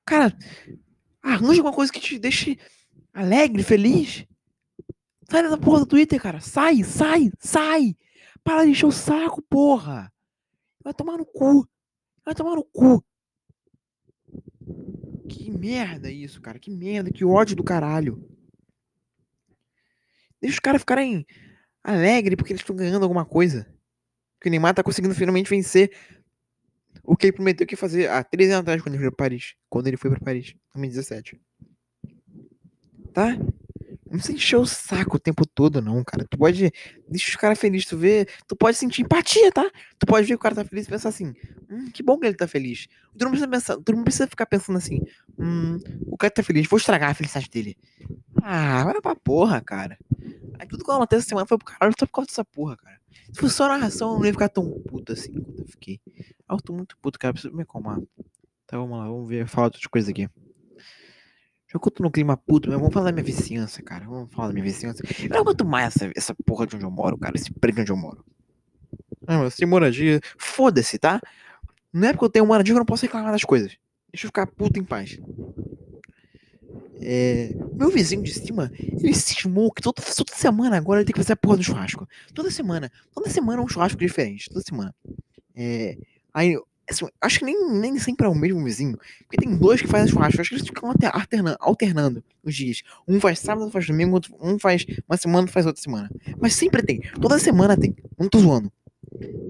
cara, 0.05 0.37
arranja 1.23 1.61
alguma 1.61 1.73
coisa 1.75 1.93
que 1.93 2.01
te 2.01 2.19
deixe 2.19 2.59
alegre, 3.13 3.63
feliz. 3.63 4.27
Sai 5.31 5.43
dessa 5.43 5.57
porra 5.57 5.81
do 5.81 5.87
Twitter, 5.87 6.21
cara. 6.21 6.41
Sai, 6.41 6.85
sai, 6.85 7.31
sai. 7.39 7.97
Para 8.43 8.65
de 8.65 8.73
encher 8.73 8.87
o 8.87 8.93
saco, 8.93 9.41
porra. 9.43 10.13
Vai 10.83 10.93
tomar 10.93 11.17
no 11.17 11.25
cu. 11.25 11.67
Vai 12.25 12.35
tomar 12.35 12.57
no 12.57 12.65
cu. 12.65 13.03
Que 15.29 15.51
merda 15.51 16.11
isso, 16.11 16.41
cara. 16.41 16.59
Que 16.59 16.71
merda. 16.71 17.11
Que 17.11 17.25
ódio 17.25 17.57
do 17.57 17.65
caralho. 17.65 18.23
Deixa 20.41 20.57
os 20.57 20.61
caras 20.61 20.83
ficarem 20.83 21.27
alegres 21.83 22.37
porque 22.37 22.53
eles 22.53 22.61
estão 22.61 22.77
ganhando 22.77 23.03
alguma 23.03 23.25
coisa. 23.25 23.67
Porque 24.35 24.49
o 24.49 24.51
Neymar 24.51 24.75
tá 24.75 24.83
conseguindo 24.83 25.15
finalmente 25.15 25.49
vencer 25.49 25.91
o 27.03 27.17
que 27.17 27.27
ele 27.27 27.33
prometeu 27.33 27.67
que 27.67 27.75
ia 27.75 27.79
fazer 27.79 28.11
há 28.11 28.23
três 28.23 28.51
anos 28.51 28.61
atrás 28.61 28.83
quando 28.83 28.95
ele 28.95 29.03
foi 29.03 29.11
para 29.11 29.25
Paris. 29.25 29.55
Quando 29.69 29.87
ele 29.87 29.97
foi 29.97 30.11
para 30.11 30.21
Paris, 30.21 30.55
2017. 30.75 31.41
Tá? 33.13 33.39
Não 34.15 34.19
precisa 34.21 34.39
encher 34.39 34.57
o 34.59 34.65
saco 34.65 35.17
o 35.17 35.19
tempo 35.19 35.45
todo, 35.45 35.83
não, 35.83 36.05
cara. 36.05 36.25
Tu 36.31 36.39
pode. 36.39 36.71
Deixa 37.09 37.31
os 37.31 37.35
caras 37.35 37.59
felizes, 37.59 37.89
tu 37.89 37.99
vê. 37.99 38.29
Tu 38.47 38.55
pode 38.55 38.77
sentir 38.77 39.03
empatia, 39.03 39.51
tá? 39.51 39.69
Tu 39.99 40.07
pode 40.07 40.25
ver 40.25 40.35
que 40.35 40.37
o 40.37 40.39
cara 40.39 40.55
tá 40.55 40.65
feliz 40.65 40.87
e 40.87 40.89
pensar 40.89 41.09
assim. 41.09 41.35
Hum, 41.69 41.91
que 41.91 42.01
bom 42.01 42.17
que 42.17 42.27
ele 42.27 42.37
tá 42.37 42.47
feliz. 42.47 42.87
Tu 43.19 43.25
não 43.25 43.33
precisa 43.33 43.49
pensar. 43.49 43.77
Tu 43.77 43.93
não 43.93 44.05
precisa 44.05 44.29
ficar 44.29 44.47
pensando 44.47 44.77
assim. 44.79 45.03
Hum, 45.37 45.81
o 46.07 46.17
cara 46.17 46.31
tá 46.31 46.45
feliz, 46.45 46.69
vou 46.69 46.77
estragar 46.77 47.11
a 47.11 47.15
felicidade 47.15 47.51
dele. 47.51 47.77
Ah, 48.41 48.85
vai 48.85 49.01
pra 49.01 49.17
porra, 49.17 49.61
cara. 49.61 49.99
Aí 50.61 50.69
tudo 50.69 50.85
que 50.85 50.91
aconteceu 50.93 51.19
essa 51.19 51.29
semana 51.31 51.47
foi 51.49 51.59
pro 51.59 51.67
caralho 51.67 51.93
só 51.99 52.07
por 52.07 52.13
causa 52.13 52.29
dessa 52.29 52.45
porra, 52.45 52.77
cara. 52.77 53.01
Se 53.33 53.41
fosse 53.41 53.57
só 53.57 53.67
narração, 53.67 54.13
eu 54.13 54.19
não 54.21 54.27
ia 54.27 54.33
ficar 54.33 54.49
tão 54.49 54.71
puto 54.83 55.13
assim 55.13 55.33
eu 55.59 55.67
fiquei. 55.67 56.01
Ah, 56.49 56.55
eu 56.55 56.61
tô 56.63 56.73
muito 56.73 56.97
puto, 56.99 57.19
cara. 57.19 57.35
Preciso 57.35 57.53
me 57.53 57.63
acalmar. 57.63 57.99
Tá, 58.65 58.79
vamos 58.79 58.97
lá, 58.97 59.09
vamos 59.09 59.29
ver, 59.29 59.49
falar 59.49 59.67
outras 59.67 59.87
coisas 59.87 60.09
aqui. 60.09 60.29
Eu 61.75 61.81
tô 61.81 62.05
no 62.05 62.11
clima 62.11 62.37
puto, 62.37 62.71
mas 62.71 62.79
vamos 62.79 62.95
falar 62.95 63.07
da 63.07 63.13
minha 63.13 63.25
vizinhança, 63.25 63.83
cara. 63.83 64.05
Vamos 64.05 64.33
falar 64.33 64.49
da 64.49 64.55
minha 64.55 64.65
vizinhança. 64.65 65.03
Eu 65.21 65.29
não 65.29 65.41
aguento 65.41 65.65
mais 65.65 65.97
essa, 65.97 66.13
essa 66.15 66.35
porra 66.47 66.69
de 66.69 66.77
onde 66.77 66.85
eu 66.85 66.91
moro, 66.91 67.19
cara. 67.19 67.35
Esse 67.35 67.53
prédio 67.53 67.83
onde 67.83 67.91
eu 67.91 67.97
moro. 67.97 68.25
Ah, 69.27 69.39
mas 69.39 69.55
sem 69.55 69.67
moradia. 69.67 70.21
Foda-se, 70.39 70.99
tá? 70.99 71.21
Não 71.93 72.09
é 72.09 72.13
porque 72.13 72.27
eu 72.27 72.31
tenho 72.31 72.47
moradia 72.47 72.73
que 72.73 72.77
eu 72.77 72.81
não 72.81 72.87
posso 72.87 73.03
reclamar 73.03 73.33
das 73.33 73.43
coisas. 73.43 73.77
Deixa 74.13 74.27
eu 74.27 74.29
ficar 74.29 74.47
puto 74.47 74.79
em 74.79 74.85
paz. 74.85 75.19
É, 77.01 77.53
meu 77.73 77.91
vizinho 77.91 78.23
de 78.23 78.33
cima, 78.33 78.71
ele 78.79 79.13
cismou 79.13 79.73
que 79.73 79.83
toda, 79.83 80.01
toda 80.01 80.33
semana 80.33 80.77
agora 80.77 81.01
ele 81.01 81.07
tem 81.07 81.13
que 81.13 81.21
fazer 81.21 81.33
a 81.33 81.37
porra 81.37 81.57
do 81.57 81.65
churrasco. 81.65 82.09
Toda 82.33 82.53
semana. 82.53 82.91
Toda 83.13 83.29
semana 83.29 83.61
é 83.61 83.65
um 83.65 83.69
churrasco 83.69 83.99
diferente. 83.99 84.49
Toda 84.49 84.63
semana. 84.63 84.95
É, 85.57 85.99
aí, 86.33 86.57
assim, 86.89 87.07
acho 87.21 87.39
que 87.39 87.45
nem, 87.45 87.73
nem 87.73 87.99
sempre 87.99 88.27
é 88.27 88.29
o 88.29 88.35
mesmo 88.35 88.63
vizinho. 88.63 88.99
Porque 89.21 89.37
tem 89.37 89.57
dois 89.57 89.81
que 89.81 89.89
fazem 89.89 90.09
churrasco. 90.09 90.41
Acho 90.41 90.51
que 90.51 90.57
eles 90.57 90.67
ficam 90.67 90.93
alternando, 91.13 91.57
alternando 91.61 92.25
os 92.43 92.55
dias. 92.55 92.83
Um 93.07 93.21
faz 93.21 93.39
sábado, 93.39 93.63
outro 93.63 93.73
faz 93.73 93.87
domingo, 93.87 94.15
outro, 94.15 94.37
um 94.41 94.59
faz 94.59 94.85
uma 95.09 95.17
semana, 95.17 95.47
faz 95.47 95.67
outra 95.67 95.83
semana. 95.83 96.11
Mas 96.39 96.55
sempre 96.55 96.83
tem. 96.83 97.01
Toda 97.21 97.39
semana 97.39 97.77
tem. 97.77 97.95
Não 98.19 98.29
tô 98.29 98.39
zoando. 98.39 98.73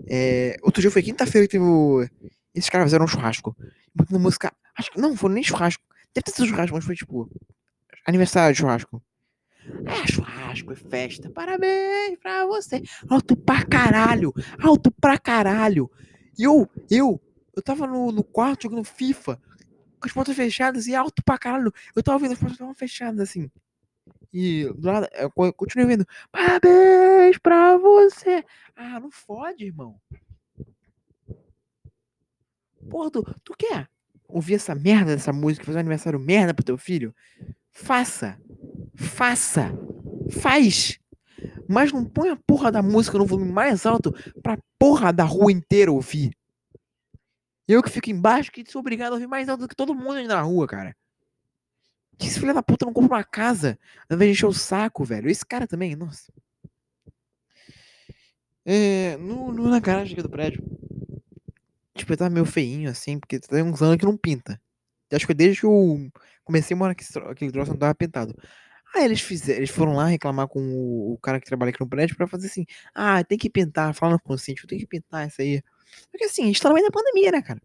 É, 0.09 0.57
outro 0.63 0.81
dia 0.81 0.91
foi 0.91 1.03
quinta-feira 1.03 1.47
que 1.47 1.53
teve 1.53 1.65
o... 1.65 2.07
Esses 2.55 2.71
caras 2.71 2.87
fizeram 2.87 3.05
um 3.05 3.09
churrasco. 3.09 3.57
Botando 3.95 4.21
música. 4.21 4.53
Acho 4.77 4.93
que 4.93 5.01
não, 5.01 5.17
foi 5.17 5.33
nem 5.33 5.43
churrasco. 5.43 5.83
Deve 6.15 6.25
ter 6.25 6.33
sido 6.33 6.47
churrasco, 6.47 6.75
mas 6.77 6.85
foi 6.85 6.95
tipo. 6.95 7.29
Aniversário 8.07 8.55
de 8.55 8.61
churrasco. 8.61 9.03
É 9.87 10.13
churrasco, 10.13 10.73
é 10.73 10.77
festa. 10.77 11.31
Parabéns 11.31 12.19
pra 12.21 12.47
você. 12.47 12.83
Alto 13.09 13.35
pra 13.35 13.65
caralho. 13.65 14.33
Alto 14.63 14.93
pra 14.93 15.19
caralho. 15.19 15.91
E 16.39 16.43
eu, 16.45 16.69
eu, 16.91 17.21
eu 17.55 17.63
tava 17.63 17.87
no, 17.87 18.13
no 18.13 18.25
quarto 18.25 18.65
jogando 18.65 18.85
FIFA. 18.85 19.41
Com 20.01 20.07
as 20.07 20.13
portas 20.13 20.37
fechadas 20.37 20.87
e 20.87 20.95
alto 20.95 21.23
pra 21.25 21.39
caralho. 21.39 21.73
Eu 21.95 22.03
tava 22.03 22.19
vendo 22.19 22.33
as 22.33 22.39
portas 22.39 22.55
estavam 22.55 22.75
fechadas 22.75 23.21
assim. 23.21 23.51
E 24.33 24.65
do 24.77 24.87
lado, 24.87 25.09
eu 25.15 25.31
continuei 25.53 25.87
vendo. 25.87 26.07
Parabéns 26.31 27.39
pra 27.39 27.77
você. 27.79 28.45
Ah, 28.75 29.01
não 29.01 29.11
fode, 29.11 29.65
irmão. 29.65 29.99
Porra, 32.91 33.11
tu, 33.11 33.23
tu 33.43 33.55
quer 33.57 33.89
ouvir 34.29 34.55
essa 34.55 34.75
merda 34.75 35.15
dessa 35.15 35.33
música, 35.33 35.65
fazer 35.65 35.79
um 35.79 35.81
aniversário 35.81 36.19
merda 36.19 36.53
pro 36.53 36.65
teu 36.65 36.77
filho? 36.77 37.15
Faça. 37.71 38.39
Faça. 38.95 39.73
Faz. 40.31 40.99
Mas 41.69 41.93
não 41.93 42.05
põe 42.05 42.31
a 42.31 42.37
porra 42.37 42.71
da 42.71 42.83
música 42.83 43.19
no 43.19 43.27
volume 43.27 43.51
mais 43.51 43.85
alto 43.87 44.13
pra 44.43 44.59
porra 44.79 45.13
da 45.13 45.25
rua 45.25 45.51
inteira 45.51 45.93
ouvir. 45.93 46.37
Eu 47.67 47.83
que 47.83 47.91
fico 47.91 48.11
embaixo 48.11 48.53
que 48.53 48.65
sou 48.71 48.81
obrigado 48.81 49.13
a 49.13 49.15
ouvir 49.15 49.27
mais 49.27 49.49
alto 49.49 49.63
do 49.63 49.69
que 49.69 49.77
todo 49.77 49.95
mundo 49.95 50.23
na 50.25 50.41
rua, 50.43 50.67
cara. 50.67 50.95
Que 52.19 52.27
esse 52.27 52.39
filho 52.39 52.55
da 52.55 52.63
puta 52.63 52.85
não 52.85 52.93
compra 52.93 53.17
uma 53.17 53.25
casa 53.25 53.79
ao 54.09 54.17
invés 54.17 54.29
de 54.29 54.33
encher 54.33 54.47
o 54.47 54.53
saco, 54.53 55.05
velho. 55.05 55.29
Esse 55.29 55.45
cara 55.45 55.67
também, 55.67 55.97
nossa. 55.97 56.33
É, 58.65 59.17
no, 59.19 59.53
no, 59.53 59.69
na 59.69 59.81
garagem 59.81 60.13
aqui 60.13 60.23
do 60.23 60.31
prédio. 60.31 60.63
Tipo, 61.95 62.13
ele 62.13 62.17
tava 62.17 62.31
meio 62.31 62.47
feinho, 62.47 62.91
assim, 62.91 63.19
porque 63.19 63.39
tem 63.39 63.63
uns 63.63 63.81
anos 63.83 63.97
que 63.97 64.05
não 64.05 64.17
pinta. 64.17 64.61
Acho 65.13 65.27
que 65.27 65.35
desde 65.35 65.61
que 65.61 65.67
eu 65.67 66.11
comecei 66.45 66.75
a 66.75 66.79
morar 66.79 66.93
aqui, 66.93 67.05
aquele 67.31 67.53
troço 67.53 67.71
não 67.71 67.79
tava 67.79 67.95
pintado. 67.95 68.35
Aí 68.95 69.05
eles 69.05 69.21
fizeram, 69.21 69.59
eles 69.59 69.71
foram 69.71 69.95
lá 69.95 70.07
reclamar 70.07 70.47
com 70.47 70.61
o, 70.61 71.15
o, 71.15 71.19
cara 71.19 71.41
que 71.41 71.47
trabalha 71.47 71.71
aqui 71.71 71.81
no 71.81 71.89
prédio 71.89 72.17
pra 72.17 72.29
fazer 72.29 72.47
assim, 72.47 72.65
ah, 72.95 73.25
tem 73.25 73.37
que 73.37 73.51
pintar, 73.51 73.93
falando 73.93 74.21
com 74.21 74.35
o 74.35 74.39
síndico, 74.39 74.69
tem 74.69 74.79
que 74.79 74.87
pintar 74.87 75.27
isso 75.27 75.43
aí. 75.43 75.61
Porque 76.13 76.27
assim, 76.27 76.45
a 76.45 76.47
gente 76.47 76.63
tá 76.63 76.69
no 76.69 76.75
meio 76.75 76.87
da 76.87 76.93
pandemia, 76.93 77.33
né, 77.33 77.43
cara? 77.43 77.61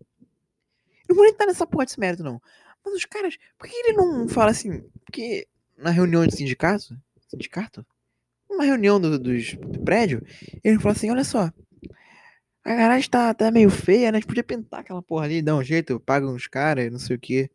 Eu 1.08 1.16
não 1.16 1.16
vou 1.16 1.26
estar 1.26 1.46
nessa 1.46 1.68
porra 1.68 1.86
desse 1.86 2.00
mérito, 2.00 2.24
não. 2.24 2.42
Mas 2.84 2.96
os 2.96 3.06
caras, 3.06 3.38
por 3.58 3.70
que 3.70 3.76
ele 3.76 3.94
não 3.94 4.28
fala 4.28 4.50
assim? 4.50 4.84
Porque 5.06 5.48
na 5.78 5.92
reunião 5.92 6.26
de 6.26 6.36
sindicato, 6.36 6.98
sindicato? 7.28 7.86
Uma 8.50 8.64
reunião 8.64 9.00
do, 9.00 9.20
do 9.20 9.80
prédio, 9.84 10.26
ele 10.64 10.78
falou 10.78 10.94
assim: 10.94 11.12
olha 11.12 11.24
só, 11.24 11.52
a 12.64 12.76
garagem 12.76 13.10
tá, 13.10 13.34
tá 13.34 13.52
meio 13.52 13.70
feia, 13.70 14.12
né? 14.12 14.18
A 14.18 14.22
gente 14.22 14.28
podia 14.28 14.44
pintar 14.44 14.82
aquela 14.82 15.02
porra 15.02 15.26
ali, 15.26 15.42
dar 15.42 15.56
um 15.56 15.64
jeito, 15.64 16.00
paga 16.00 16.28
uns 16.28 16.48
caras, 16.48 16.92
não 16.92 17.00
sei 17.00 17.16
o 17.16 17.20
que. 17.20 17.50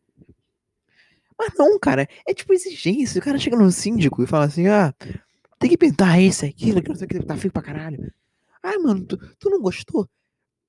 Mas 1.37 1.53
não, 1.57 1.77
cara, 1.79 2.07
é 2.27 2.33
tipo 2.33 2.53
exigência. 2.53 3.19
O 3.19 3.23
cara 3.23 3.37
chega 3.37 3.57
no 3.57 3.71
síndico 3.71 4.23
e 4.23 4.27
fala 4.27 4.45
assim: 4.45 4.67
ah, 4.67 4.93
tem 5.59 5.69
que 5.69 5.77
pintar 5.77 6.21
isso, 6.21 6.45
aquilo, 6.45 6.81
que 6.81 6.89
não 6.89 6.95
sei 6.95 7.05
o 7.05 7.09
que, 7.09 7.19
tá 7.23 7.37
feio 7.37 7.51
pra 7.51 7.61
caralho. 7.61 8.11
Ah, 8.63 8.79
mano, 8.79 9.05
tu, 9.05 9.17
tu 9.37 9.49
não 9.49 9.61
gostou? 9.61 10.09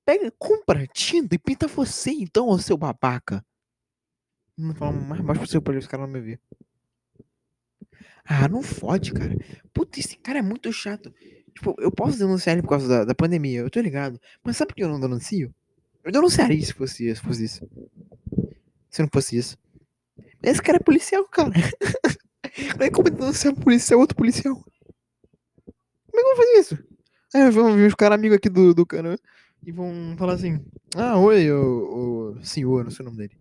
Pega, 0.04 0.32
compra 0.38 0.86
tinta 0.86 1.34
e 1.34 1.38
pinta 1.38 1.66
você 1.66 2.10
então, 2.10 2.48
ô 2.48 2.58
seu 2.58 2.76
babaca. 2.76 3.44
Não 4.56 4.74
fala 4.74 4.92
mais 4.92 5.20
baixo 5.20 5.40
possível 5.40 5.62
pra 5.62 5.78
os 5.78 5.86
caras 5.86 6.06
não 6.06 6.12
me 6.12 6.20
ver. 6.20 6.40
Ah, 8.24 8.48
não 8.48 8.62
fode, 8.62 9.12
cara. 9.12 9.36
Puta, 9.72 10.00
esse 10.00 10.16
cara 10.18 10.38
é 10.40 10.42
muito 10.42 10.72
chato. 10.72 11.12
Tipo, 11.54 11.74
eu 11.78 11.90
posso 11.90 12.18
denunciar 12.18 12.54
ele 12.54 12.62
por 12.62 12.70
causa 12.70 12.88
da, 12.88 13.04
da 13.04 13.14
pandemia, 13.14 13.60
eu 13.60 13.70
tô 13.70 13.80
ligado. 13.80 14.20
Mas 14.42 14.56
sabe 14.56 14.68
por 14.68 14.76
que 14.76 14.84
eu 14.84 14.88
não 14.88 15.00
denuncio? 15.00 15.54
Eu 16.04 16.12
denunciaria 16.12 16.64
se 16.64 16.72
fosse, 16.72 17.14
se 17.14 17.20
fosse 17.20 17.44
isso. 17.44 17.68
Se 18.90 19.02
não 19.02 19.08
fosse 19.12 19.36
isso. 19.36 19.56
Esse 20.42 20.62
cara 20.62 20.78
é 20.78 20.80
policial, 20.80 21.24
cara. 21.24 21.52
É 22.80 22.88
como 22.88 23.10
denunciar 23.10 23.52
um 23.52 23.56
policial, 23.56 24.00
outro 24.00 24.16
policial. 24.16 24.54
Como 24.54 24.64
é 25.66 26.12
que 26.12 26.18
eu 26.18 26.24
vou 26.24 26.36
fazer 26.36 26.60
isso? 26.60 26.78
Aí 27.34 27.50
vamos 27.50 27.76
vir 27.76 27.88
os 27.88 27.94
caras 27.94 28.18
amigos 28.18 28.36
aqui 28.38 28.48
do, 28.48 28.72
do 28.72 28.86
cara 28.86 29.18
e 29.62 29.72
vão 29.72 30.16
falar 30.16 30.34
assim: 30.34 30.64
Ah, 30.96 31.18
oi, 31.18 31.50
o, 31.50 32.36
o 32.38 32.44
senhor, 32.44 32.84
não 32.84 32.90
sei 32.90 33.04
o 33.04 33.10
nome 33.10 33.18
dele. 33.18 33.36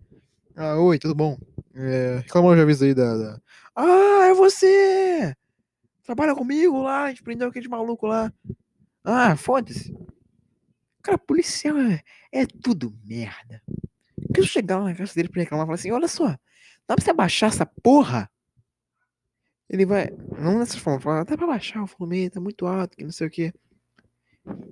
Ah, 0.56 0.78
oi, 0.80 1.00
tudo 1.00 1.16
bom? 1.16 1.38
É, 1.74 2.18
reclamou 2.24 2.56
já 2.56 2.64
aviso 2.64 2.84
aí 2.84 2.94
da, 2.94 3.16
da, 3.16 3.42
Ah, 3.76 4.26
é 4.26 4.34
você! 4.34 5.36
Trabalha 6.04 6.36
comigo 6.36 6.82
lá, 6.82 7.06
a 7.06 7.10
gente 7.10 7.24
prendeu 7.24 7.48
aquele 7.48 7.68
maluco 7.68 8.08
lá. 8.08 8.34
Ah, 9.04 9.36
foda-se. 9.36 9.96
Cara, 11.02 11.18
policial 11.18 11.78
é, 11.78 12.02
é 12.32 12.46
tudo 12.46 12.94
merda. 13.06 13.62
Porque 14.28 14.42
eu 14.42 14.46
chegar 14.46 14.80
lá 14.80 14.86
na 14.86 14.96
casa 14.96 15.14
dele 15.14 15.30
pra 15.30 15.42
reclamar 15.42 15.66
e 15.66 15.68
falar 15.68 15.76
assim: 15.76 15.92
Olha 15.92 16.08
só, 16.08 16.36
dá 16.88 16.96
pra 16.96 17.04
você 17.04 17.12
abaixar 17.12 17.50
essa 17.50 17.66
porra? 17.66 18.30
Ele 19.70 19.86
vai. 19.86 20.10
Não 20.38 20.60
nessa 20.60 20.78
forma, 20.78 21.00
falar, 21.00 21.24
dá 21.24 21.38
pra 21.38 21.48
baixar 21.48 21.84
o 21.84 21.86
volume, 21.86 22.30
tá 22.30 22.40
muito 22.40 22.66
alto, 22.68 22.96
que 22.96 23.04
não 23.04 23.12
sei 23.12 23.28
o 23.28 23.32
que. 23.32 23.54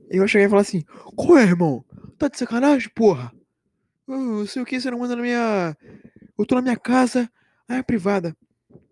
Eu 0.10 0.20
vou 0.20 0.28
chegar 0.28 0.46
e 0.46 0.50
falar 0.50 0.62
assim: 0.62 0.84
Qual 1.16 1.38
é, 1.38 1.44
irmão? 1.44 1.84
Tá 2.18 2.28
de 2.28 2.38
sacanagem, 2.38 2.90
porra? 2.94 3.34
não 4.08 4.46
sei 4.46 4.62
o 4.62 4.66
que, 4.66 4.80
você 4.80 4.92
não 4.92 5.00
manda 5.00 5.16
na 5.16 5.22
minha. 5.22 5.78
Eu 6.38 6.46
tô 6.46 6.56
na 6.56 6.62
minha 6.62 6.78
casa, 6.78 7.30
é 7.68 7.82
privada. 7.82 8.36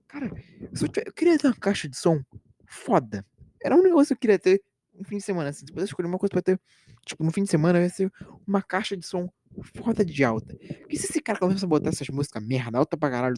Cara, 0.08 0.32
eu, 0.60 0.90
tiver... 0.90 1.08
eu, 1.08 1.14
queria 1.14 1.38
ter 1.38 1.48
uma 1.48 1.56
caixa 1.56 1.88
de 1.88 1.98
som 1.98 2.22
foda. 2.66 3.26
Era 3.64 3.76
um 3.76 3.84
negócio 3.84 4.08
que 4.08 4.14
eu 4.14 4.18
queria 4.18 4.40
ter 4.40 4.64
no 4.94 5.06
fim 5.06 5.18
de 5.18 5.24
semana. 5.24 5.50
Assim, 5.50 5.66
se 5.66 5.72
pudesse 5.72 5.90
escolher 5.90 6.08
uma 6.08 6.18
coisa 6.18 6.32
pra 6.32 6.42
ter, 6.42 6.60
tipo, 7.06 7.24
no 7.24 7.32
fim 7.32 7.44
de 7.44 7.50
semana, 7.50 7.80
vai 7.80 7.90
ser 7.90 8.12
uma 8.48 8.62
caixa 8.62 8.98
de 8.98 9.06
som 9.06 9.32
foda 9.76 10.04
de 10.04 10.24
alta. 10.24 10.56
Porque 10.56 10.98
se 10.98 11.08
esse 11.08 11.22
cara 11.22 11.40
começa 11.40 11.66
a 11.66 11.70
botar 11.70 11.90
essas 11.90 12.08
músicas 12.10 12.44
merda, 12.44 12.78
alta 12.78 12.98
pra 12.98 13.10
caralho, 13.10 13.36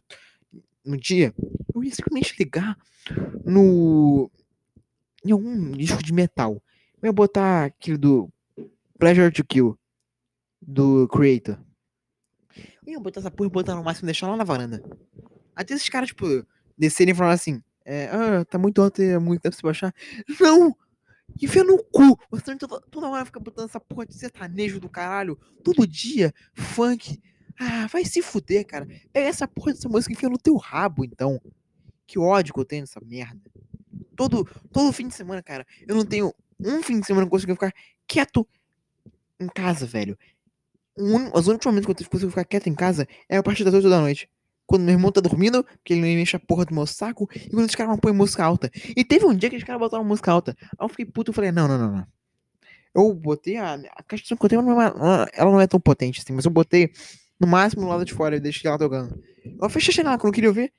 no 0.86 0.98
dia, 0.98 1.34
eu 1.74 1.84
ia 1.84 1.94
simplesmente 1.94 2.36
ligar 2.38 2.78
no. 3.46 4.30
em 5.26 5.32
algum 5.32 5.72
disco 5.72 6.04
de 6.04 6.14
metal. 6.14 6.62
Eu 7.02 7.08
ia 7.08 7.14
botar 7.14 7.66
aquele 7.66 7.98
do 7.98 8.30
Pleasure 9.00 9.32
to 9.32 9.44
Kill 9.46 9.78
do 10.62 11.08
Creator. 11.08 11.58
Eu 12.86 12.94
ia 12.94 13.00
botar 13.00 13.20
essa 13.22 13.32
porra 13.32 13.50
e 13.50 13.52
botar 13.52 13.76
no 13.76 13.84
máximo 13.84 14.06
deixar 14.06 14.28
lá 14.28 14.38
na 14.38 14.44
varanda. 14.44 14.84
Até 15.56 15.74
esses 15.74 15.90
caras, 15.90 16.10
tipo, 16.10 16.26
descerem 16.78 17.14
e 17.14 17.16
falarem 17.16 17.36
assim: 17.36 17.64
é, 17.86 18.10
ah, 18.12 18.46
tá 18.46 18.58
muito 18.58 18.82
alto 18.82 19.02
é 19.02 19.18
muito, 19.20 19.42
deve 19.42 19.56
se 19.56 19.62
baixar. 19.62 19.94
Não! 20.40 20.76
Enfia 21.42 21.64
no 21.64 21.84
cu! 21.84 22.18
Você 22.32 22.56
toda, 22.56 22.80
toda 22.82 23.10
hora 23.10 23.26
fica 23.26 23.40
botando 23.40 23.70
essa 23.70 23.80
porra 23.80 24.06
de 24.06 24.14
sertanejo 24.14 24.80
do 24.80 24.90
caralho, 24.90 25.38
todo 25.64 25.88
dia, 25.88 26.34
funk. 26.54 27.20
Ah, 27.60 27.88
vai 27.88 28.04
se 28.06 28.22
fuder, 28.22 28.66
cara. 28.66 28.88
Pega 29.12 29.28
essa 29.28 29.48
porra 29.48 29.74
dessa 29.74 29.88
música 29.88 30.12
e 30.12 30.16
enfia 30.16 30.30
no 30.30 30.38
teu 30.38 30.56
rabo, 30.56 31.06
então. 31.06 31.40
Que 32.06 32.20
ódio 32.20 32.54
que 32.54 32.60
eu 32.60 32.66
tenho 32.66 32.82
nessa 32.84 33.00
merda. 33.02 33.42
Todo, 34.16 34.46
todo 34.72 34.94
fim 34.94 35.08
de 35.08 35.16
semana, 35.16 35.42
cara, 35.42 35.66
eu 35.88 35.96
não 35.96 36.06
tenho 36.06 36.34
um 36.60 36.84
fim 36.84 37.00
de 37.00 37.06
semana 37.06 37.26
que 37.26 37.28
eu 37.28 37.32
consigo 37.32 37.54
ficar 37.54 37.74
quieto 38.08 38.48
em 39.40 39.48
casa, 39.48 39.86
velho. 39.86 40.18
Um, 40.98 41.36
as 41.36 41.48
únicos 41.48 41.66
momentos 41.66 41.86
que 41.86 42.04
eu 42.04 42.10
consigo 42.10 42.30
ficar 42.30 42.46
quieto 42.46 42.68
em 42.68 42.76
casa 42.76 43.08
é 43.28 43.38
a 43.38 43.44
partir 43.44 43.64
das 43.64 43.74
8 43.74 43.90
da 43.90 44.00
noite. 44.00 44.30
Quando 44.66 44.84
meu 44.84 44.94
irmão 44.94 45.12
tá 45.12 45.22
dormindo, 45.22 45.64
porque 45.64 45.94
ele 45.94 46.02
não 46.02 46.08
enche 46.08 46.36
a 46.36 46.40
porra 46.40 46.66
do 46.66 46.74
meu 46.74 46.86
saco, 46.86 47.28
e 47.36 47.50
quando 47.50 47.68
os 47.68 47.76
caras 47.76 47.92
não 47.92 48.00
põem 48.00 48.14
música 48.14 48.44
alta. 48.44 48.72
E 48.96 49.04
teve 49.04 49.26
um 49.26 49.36
dia 49.36 49.50
que 49.50 49.58
os 49.58 49.64
caras 49.64 49.80
botaram 49.80 50.04
música 50.04 50.32
alta. 50.32 50.56
Aí 50.62 50.86
eu 50.86 50.90
fiquei 50.90 51.06
puto 51.06 51.32
e 51.32 51.34
falei, 51.34 51.52
não, 51.52 51.68
não, 51.68 51.78
não, 51.78 51.92
não. 51.98 52.08
Eu 52.96 53.14
botei 53.14 53.58
a, 53.58 53.74
a 53.76 54.04
caixa 54.04 54.24
de 54.24 54.30
som 54.30 54.36
que 54.38 54.46
eu 54.46 54.50
tenho, 54.50 54.82
é- 54.82 55.28
ela 55.34 55.52
não 55.52 55.62
é 55.62 55.68
tão 55.68 55.80
potente 55.80 56.22
assim, 56.22 56.34
mas 56.34 56.46
eu 56.46 56.52
botei 56.52 56.92
no 57.40 57.48
máximo 57.48 57.82
no 57.84 57.90
lado 57.90 58.06
de 58.06 58.14
fora 58.14 58.36
e 58.36 58.40
deixei 58.40 58.68
ela 58.70 58.78
tocando. 58.78 59.20
Eu 59.62 59.70
fechei 59.70 59.92
a 59.94 59.96
janela, 59.96 60.18
que 60.18 60.26
eu 60.26 60.28
não 60.28 60.34
queria 60.34 60.50
ouvir. 60.50 60.72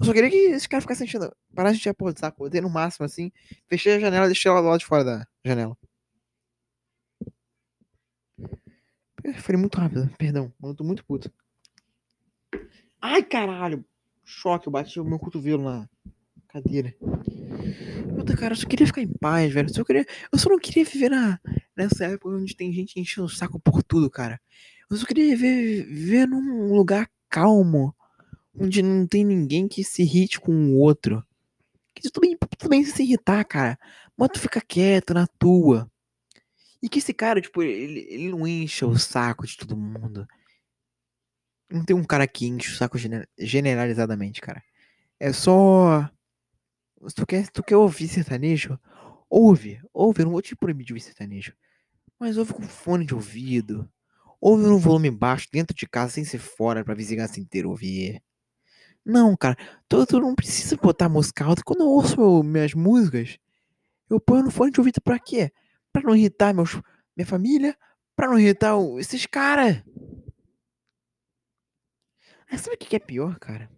Eu 0.00 0.06
só 0.06 0.12
queria 0.12 0.30
que 0.30 0.36
esses 0.36 0.66
caras 0.66 0.84
ficassem 0.84 1.06
enchendo. 1.06 1.32
Parassem 1.54 1.76
de 1.76 1.80
encher 1.82 1.90
a 1.90 1.94
porra 1.94 2.12
do 2.12 2.20
saco. 2.20 2.38
Botei 2.44 2.60
no 2.60 2.70
máximo 2.70 3.06
assim, 3.06 3.32
fechei 3.68 3.94
a 3.96 4.00
janela 4.00 4.26
e 4.26 4.28
deixei 4.28 4.50
ela 4.50 4.60
do 4.62 4.68
lado 4.68 4.80
de 4.80 4.86
fora 4.86 5.04
da 5.04 5.26
janela. 5.44 5.76
Eu 9.24 9.34
falei 9.34 9.60
muito 9.60 9.76
rápido, 9.78 10.08
perdão. 10.16 10.52
Eu 10.62 10.74
tô 10.74 10.84
muito 10.84 11.04
puto. 11.04 11.30
Ai, 13.06 13.22
caralho. 13.22 13.84
Choque, 14.24 14.66
eu 14.66 14.72
bati 14.72 14.98
o 14.98 15.04
meu 15.04 15.18
cotovelo 15.18 15.62
na 15.62 15.86
cadeira. 16.48 16.96
Puta, 18.16 18.34
cara, 18.34 18.54
eu 18.54 18.56
só 18.56 18.66
queria 18.66 18.86
ficar 18.86 19.02
em 19.02 19.12
paz, 19.12 19.52
velho. 19.52 19.68
Eu 19.68 19.74
só, 19.74 19.84
queria... 19.84 20.06
eu 20.32 20.38
só 20.38 20.48
não 20.48 20.58
queria 20.58 20.86
viver 20.86 21.10
na... 21.10 21.38
nessa 21.76 22.06
época 22.06 22.34
onde 22.34 22.56
tem 22.56 22.72
gente 22.72 22.98
enchendo 22.98 23.26
o 23.26 23.28
saco 23.28 23.60
por 23.60 23.82
tudo, 23.82 24.08
cara. 24.08 24.40
Eu 24.90 24.96
só 24.96 25.04
queria 25.04 25.36
viver, 25.36 25.84
viver 25.84 26.26
num 26.26 26.72
lugar 26.72 27.06
calmo. 27.28 27.94
Onde 28.58 28.80
não 28.80 29.06
tem 29.06 29.22
ninguém 29.22 29.68
que 29.68 29.84
se 29.84 30.00
irrite 30.00 30.40
com 30.40 30.52
o 30.52 30.78
outro. 30.78 31.22
Que 31.94 32.10
tudo 32.10 32.22
bem, 32.22 32.38
bem 32.70 32.84
se 32.86 33.02
irritar, 33.02 33.44
cara. 33.44 33.78
Mas 34.16 34.30
tu 34.32 34.40
fica 34.40 34.62
quieto 34.62 35.12
na 35.12 35.26
tua. 35.26 35.90
E 36.82 36.88
que 36.88 37.00
esse 37.00 37.12
cara, 37.12 37.38
tipo, 37.38 37.62
ele, 37.62 38.06
ele 38.08 38.30
não 38.30 38.46
enche 38.46 38.82
o 38.82 38.98
saco 38.98 39.46
de 39.46 39.58
todo 39.58 39.76
mundo. 39.76 40.26
Não 41.70 41.84
tem 41.84 41.96
um 41.96 42.04
cara 42.04 42.26
que 42.26 42.46
enche 42.46 42.72
o 42.72 42.76
saco 42.76 42.98
gener- 42.98 43.28
generalizadamente, 43.38 44.40
cara. 44.40 44.62
É 45.18 45.32
só. 45.32 46.08
Se 47.06 47.14
tu 47.14 47.26
quer, 47.26 47.48
tu 47.50 47.62
quer 47.62 47.76
ouvir 47.76 48.08
sertanejo, 48.08 48.78
ouve. 49.28 49.80
Ouve, 49.92 50.20
eu 50.22 50.24
não 50.26 50.32
vou 50.32 50.42
te 50.42 50.56
proibir 50.56 50.84
de 50.86 50.92
ouvir 50.92 51.00
sertanejo. 51.00 51.52
Mas 52.18 52.36
ouve 52.38 52.52
com 52.54 52.62
fone 52.62 53.04
de 53.04 53.14
ouvido. 53.14 53.88
Ouve 54.40 54.64
no 54.64 54.78
volume 54.78 55.10
baixo, 55.10 55.48
dentro 55.52 55.74
de 55.74 55.86
casa, 55.86 56.12
sem 56.12 56.24
ser 56.24 56.38
fora, 56.38 56.84
pra 56.84 56.94
vizinhança 56.94 57.40
inteira 57.40 57.68
ouvir. 57.68 58.22
Não, 59.04 59.36
cara, 59.36 59.56
tu, 59.88 60.06
tu 60.06 60.20
não 60.20 60.34
precisa 60.34 60.76
botar 60.76 61.08
música 61.08 61.44
alta. 61.44 61.62
Quando 61.64 61.80
eu 61.80 61.88
ouço 61.88 62.16
meu- 62.18 62.42
minhas 62.42 62.74
músicas, 62.74 63.38
eu 64.08 64.20
ponho 64.20 64.44
no 64.44 64.50
fone 64.50 64.70
de 64.70 64.80
ouvido 64.80 65.00
pra 65.02 65.18
quê? 65.18 65.50
Pra 65.92 66.02
não 66.02 66.14
irritar 66.16 66.54
meus, 66.54 66.80
minha 67.16 67.26
família, 67.26 67.76
pra 68.16 68.28
não 68.28 68.38
irritar 68.38 68.76
o- 68.76 68.98
esses 68.98 69.26
caras. 69.26 69.82
Mas 72.54 72.60
sabe 72.60 72.76
o 72.76 72.78
que 72.78 72.94
é 72.94 73.00
pior, 73.00 73.36
cara? 73.40 73.68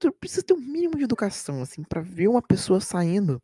Tu, 0.00 0.10
precisa 0.10 0.42
ter 0.42 0.54
um 0.54 0.58
mínimo 0.58 0.96
de 0.96 1.04
educação, 1.04 1.62
assim, 1.62 1.84
pra 1.84 2.00
ver 2.00 2.26
uma 2.26 2.42
pessoa 2.42 2.80
saindo. 2.80 3.40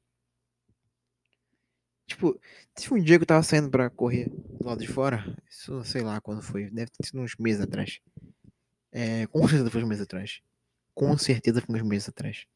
Tipo, 2.09 2.37
teve 2.75 2.93
um 2.93 3.01
dia 3.01 3.17
que 3.17 3.23
eu 3.23 3.27
tava 3.27 3.45
saindo 3.45 3.71
pra 3.71 3.89
correr 3.89 4.29
do 4.29 4.67
lado 4.67 4.81
de 4.81 4.89
fora. 4.89 5.25
Isso, 5.49 5.85
sei 5.85 6.03
lá 6.03 6.21
quando 6.21 6.43
foi. 6.43 6.69
Deve 6.71 6.91
ter 6.91 7.07
sido 7.07 7.21
uns 7.21 7.37
meses 7.39 7.63
atrás. 7.63 8.01
É, 8.91 9.29
com 9.29 9.47
certeza 9.47 9.71
foi 9.71 9.85
uns 9.85 9.89
meses 9.89 10.03
atrás. 10.03 10.43
Com 10.93 11.17
certeza 11.17 11.61
foi 11.61 11.77
uns 11.77 11.87
meses 11.87 12.09
atrás. 12.09 12.47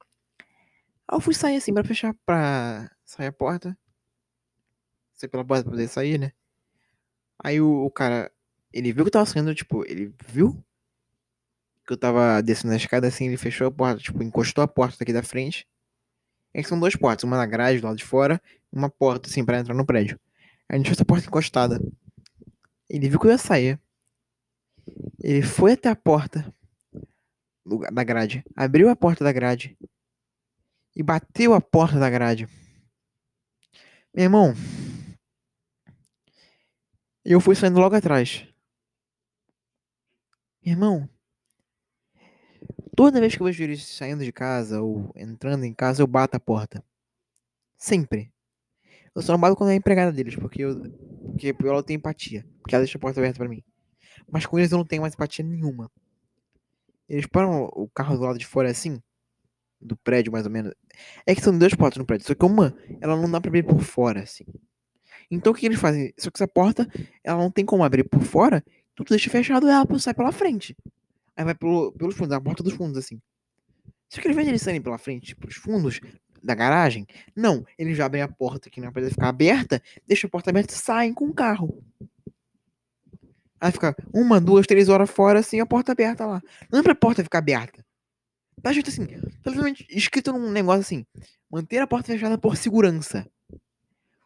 Aí 1.07 1.17
eu 1.17 1.21
fui 1.21 1.35
sair 1.35 1.59
assim 1.59 1.73
pra 1.73 1.85
fechar, 1.85 2.17
pra 2.27 2.91
sair 3.05 3.29
a 3.29 3.33
porta. 3.33 3.79
Sair 5.15 5.29
pela 5.29 5.45
porta 5.45 5.63
pra 5.63 5.71
poder 5.71 5.87
sair, 5.87 6.19
né? 6.19 6.33
Aí 7.39 7.61
o, 7.61 7.85
o 7.85 7.91
cara, 7.93 8.33
ele 8.79 8.93
viu 8.93 9.05
que 9.05 9.09
eu 9.09 9.13
tava 9.13 9.27
saindo, 9.27 9.55
tipo, 9.55 9.85
ele 9.85 10.15
viu 10.29 10.65
que 11.87 11.93
eu 11.93 11.97
tava 11.97 12.43
descendo 12.43 12.75
a 12.75 12.77
escada 12.77 13.07
assim, 13.09 13.27
ele 13.27 13.37
fechou 13.37 13.67
a 13.67 13.71
porta, 13.71 14.01
tipo, 14.01 14.23
encostou 14.23 14.63
a 14.63 14.69
porta 14.69 14.99
daqui 14.99 15.13
da 15.13 15.23
frente. 15.23 15.67
É 16.55 16.63
que 16.63 16.69
são 16.69 16.79
duas 16.79 16.95
portas, 16.95 17.25
uma 17.25 17.37
na 17.37 17.47
grade 17.47 17.81
do 17.81 17.87
lado 17.87 17.97
de 17.97 18.05
fora, 18.05 18.41
uma 18.71 18.91
porta 18.91 19.29
assim 19.29 19.45
pra 19.45 19.59
entrar 19.59 19.75
no 19.75 19.87
prédio. 19.87 20.21
A 20.69 20.77
gente 20.77 20.85
deixou 20.85 20.95
essa 20.95 21.05
porta 21.05 21.27
encostada. 21.27 21.81
Ele 22.89 23.09
viu 23.09 23.19
que 23.19 23.27
eu 23.27 23.31
ia 23.31 23.39
sair. 23.39 23.81
Ele 25.23 25.43
foi 25.43 25.73
até 25.73 25.89
a 25.89 25.97
porta 25.97 26.55
da 27.93 28.05
grade, 28.05 28.43
abriu 28.57 28.89
a 28.89 28.97
porta 28.97 29.23
da 29.23 29.33
grade 29.33 29.77
e 30.97 31.03
bateu 31.03 31.53
a 31.53 31.61
porta 31.61 31.99
da 31.99 32.09
grade. 32.09 32.49
Meu 34.15 34.25
irmão, 34.25 34.55
eu 37.25 37.41
fui 37.41 37.55
saindo 37.55 37.79
logo 37.79 37.95
atrás. 37.95 38.47
Irmão, 40.69 41.09
toda 42.95 43.21
vez 43.21 43.35
que 43.35 43.41
eu 43.41 43.47
vejo 43.47 43.65
eles 43.65 43.87
saindo 43.87 44.23
de 44.23 44.31
casa 44.31 44.83
ou 44.83 45.11
entrando 45.17 45.65
em 45.65 45.73
casa, 45.73 46.03
eu 46.03 46.07
bato 46.07 46.37
a 46.37 46.41
porta. 46.41 46.85
Sempre. 47.79 48.31
Eu 49.15 49.23
só 49.23 49.33
não 49.33 49.41
bato 49.41 49.57
quando 49.57 49.71
é 49.71 49.75
empregada 49.75 50.13
deles, 50.13 50.37
porque 50.37 50.63
eu, 50.63 50.79
porque 51.31 51.55
ela 51.65 51.83
tem 51.83 51.97
empatia. 51.97 52.47
Porque 52.61 52.75
ela 52.75 52.85
deixa 52.85 52.99
a 52.99 53.01
porta 53.01 53.19
aberta 53.19 53.39
pra 53.39 53.49
mim. 53.49 53.65
Mas 54.31 54.45
com 54.45 54.59
eles 54.59 54.71
eu 54.71 54.77
não 54.77 54.85
tenho 54.85 55.01
mais 55.01 55.15
empatia 55.15 55.43
nenhuma. 55.43 55.91
Eles 57.09 57.25
param 57.25 57.65
o 57.73 57.89
carro 57.89 58.19
do 58.19 58.25
lado 58.25 58.39
de 58.39 58.47
fora 58.47 58.71
assim, 58.71 59.03
do 59.81 59.97
prédio 59.97 60.31
mais 60.31 60.45
ou 60.45 60.53
menos. 60.53 60.75
É 61.25 61.35
que 61.35 61.41
são 61.41 61.59
duas 61.59 61.75
portas 61.75 61.97
no 61.97 62.05
prédio, 62.05 62.27
só 62.27 62.35
que 62.35 62.45
uma, 62.45 62.77
ela 63.01 63.17
não 63.17 63.31
dá 63.31 63.41
pra 63.41 63.49
abrir 63.49 63.63
por 63.63 63.81
fora, 63.81 64.21
assim. 64.21 64.45
Então 65.31 65.53
o 65.53 65.55
que 65.55 65.65
eles 65.65 65.81
fazem? 65.81 66.13
Só 66.19 66.31
que 66.31 66.37
essa 66.37 66.47
porta, 66.47 66.87
ela 67.25 67.39
não 67.39 67.51
tem 67.51 67.65
como 67.65 67.83
abrir 67.85 68.05
por 68.05 68.21
fora, 68.21 68.63
tu 69.05 69.11
deixa 69.11 69.31
fechado 69.31 69.67
e 69.67 69.71
ela 69.71 69.87
sai 69.99 70.15
pela 70.15 70.33
frente. 70.33 70.77
Aí 71.37 71.45
vai 71.45 71.55
pelo, 71.55 71.93
pelos 71.93 72.17
fundos, 72.17 72.33
a 72.33 72.41
porta 72.41 72.63
dos 72.63 72.73
fundos, 72.73 72.99
assim. 72.99 73.21
Só 74.09 74.21
que 74.21 74.29
ao 74.29 74.33
invés 74.33 74.49
eles 74.49 74.63
saírem 74.63 74.81
pela 74.81 74.99
frente, 74.99 75.37
pros 75.37 75.57
fundos 75.57 76.01
da 76.43 76.55
garagem, 76.55 77.07
não, 77.35 77.65
eles 77.79 77.97
já 77.97 78.07
abrem 78.07 78.23
a 78.23 78.29
porta 78.29 78.71
que 78.71 78.81
não 78.81 78.89
é 78.89 78.91
pra 78.91 79.09
ficar 79.09 79.29
aberta, 79.29 79.83
deixa 80.07 80.27
a 80.27 80.31
porta 80.31 80.51
aberta 80.51 80.73
e 80.73 80.77
saem 80.77 81.13
com 81.13 81.27
o 81.27 81.35
carro. 81.35 81.83
Aí 83.61 83.73
fica 83.73 83.95
uma, 84.15 84.41
duas, 84.41 84.67
três 84.67 84.89
horas 84.89 85.11
fora, 85.11 85.41
assim, 85.41 85.61
a 85.61 85.67
porta 85.67 85.93
aberta 85.93 86.25
lá. 86.25 86.41
Não 86.71 86.79
é 86.79 86.83
pra 86.83 86.95
porta 86.95 87.25
ficar 87.25 87.39
aberta. 87.39 87.85
Tá 88.63 88.71
escrito 88.71 88.91
assim, 88.91 89.05
literalmente 89.05 89.87
escrito 89.91 90.33
num 90.33 90.51
negócio 90.51 90.81
assim, 90.81 91.07
manter 91.51 91.79
a 91.79 91.87
porta 91.87 92.13
fechada 92.13 92.39
por 92.39 92.57
segurança. 92.57 93.29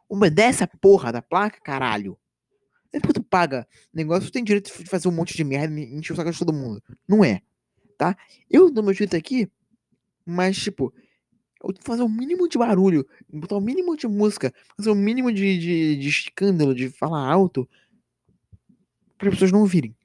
Obedece 0.08 0.64
a 0.64 0.66
porra 0.66 1.12
da 1.12 1.22
placa, 1.22 1.58
caralho. 1.62 2.18
É 2.92 3.00
porque 3.00 3.14
tu 3.14 3.22
paga 3.22 3.66
negócio, 3.92 4.28
tu 4.28 4.32
tem 4.32 4.44
direito 4.44 4.66
de 4.66 4.88
fazer 4.88 5.08
um 5.08 5.12
monte 5.12 5.34
de 5.34 5.44
merda 5.44 5.78
e 5.80 5.94
encher 5.94 6.12
o 6.12 6.16
saco 6.16 6.30
de 6.30 6.38
todo 6.38 6.52
mundo. 6.52 6.82
Não 7.08 7.24
é, 7.24 7.40
tá? 7.96 8.16
Eu 8.50 8.70
dou 8.70 8.84
meu 8.84 8.92
direito 8.92 9.16
aqui, 9.16 9.50
mas, 10.26 10.56
tipo, 10.56 10.92
eu 11.62 11.74
fazer 11.80 12.02
o 12.02 12.08
mínimo 12.08 12.48
de 12.48 12.58
barulho, 12.58 13.06
botar 13.32 13.56
o 13.56 13.60
mínimo 13.60 13.96
de 13.96 14.06
música, 14.06 14.52
fazer 14.76 14.90
o 14.90 14.94
mínimo 14.94 15.32
de, 15.32 15.58
de, 15.58 15.96
de 15.96 16.08
escândalo, 16.08 16.74
de 16.74 16.90
falar 16.90 17.30
alto, 17.30 17.68
para 19.16 19.28
as 19.28 19.34
pessoas 19.34 19.52
não 19.52 19.60
ouvirem. 19.60 19.96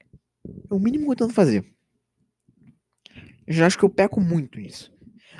É 0.70 0.74
o 0.74 0.78
mínimo 0.78 1.06
que 1.06 1.10
eu 1.12 1.26
tento 1.26 1.34
fazer. 1.34 1.64
Eu 3.46 3.54
já 3.54 3.66
acho 3.66 3.78
que 3.78 3.84
eu 3.84 3.90
peco 3.90 4.20
muito 4.20 4.58
nisso. 4.58 4.92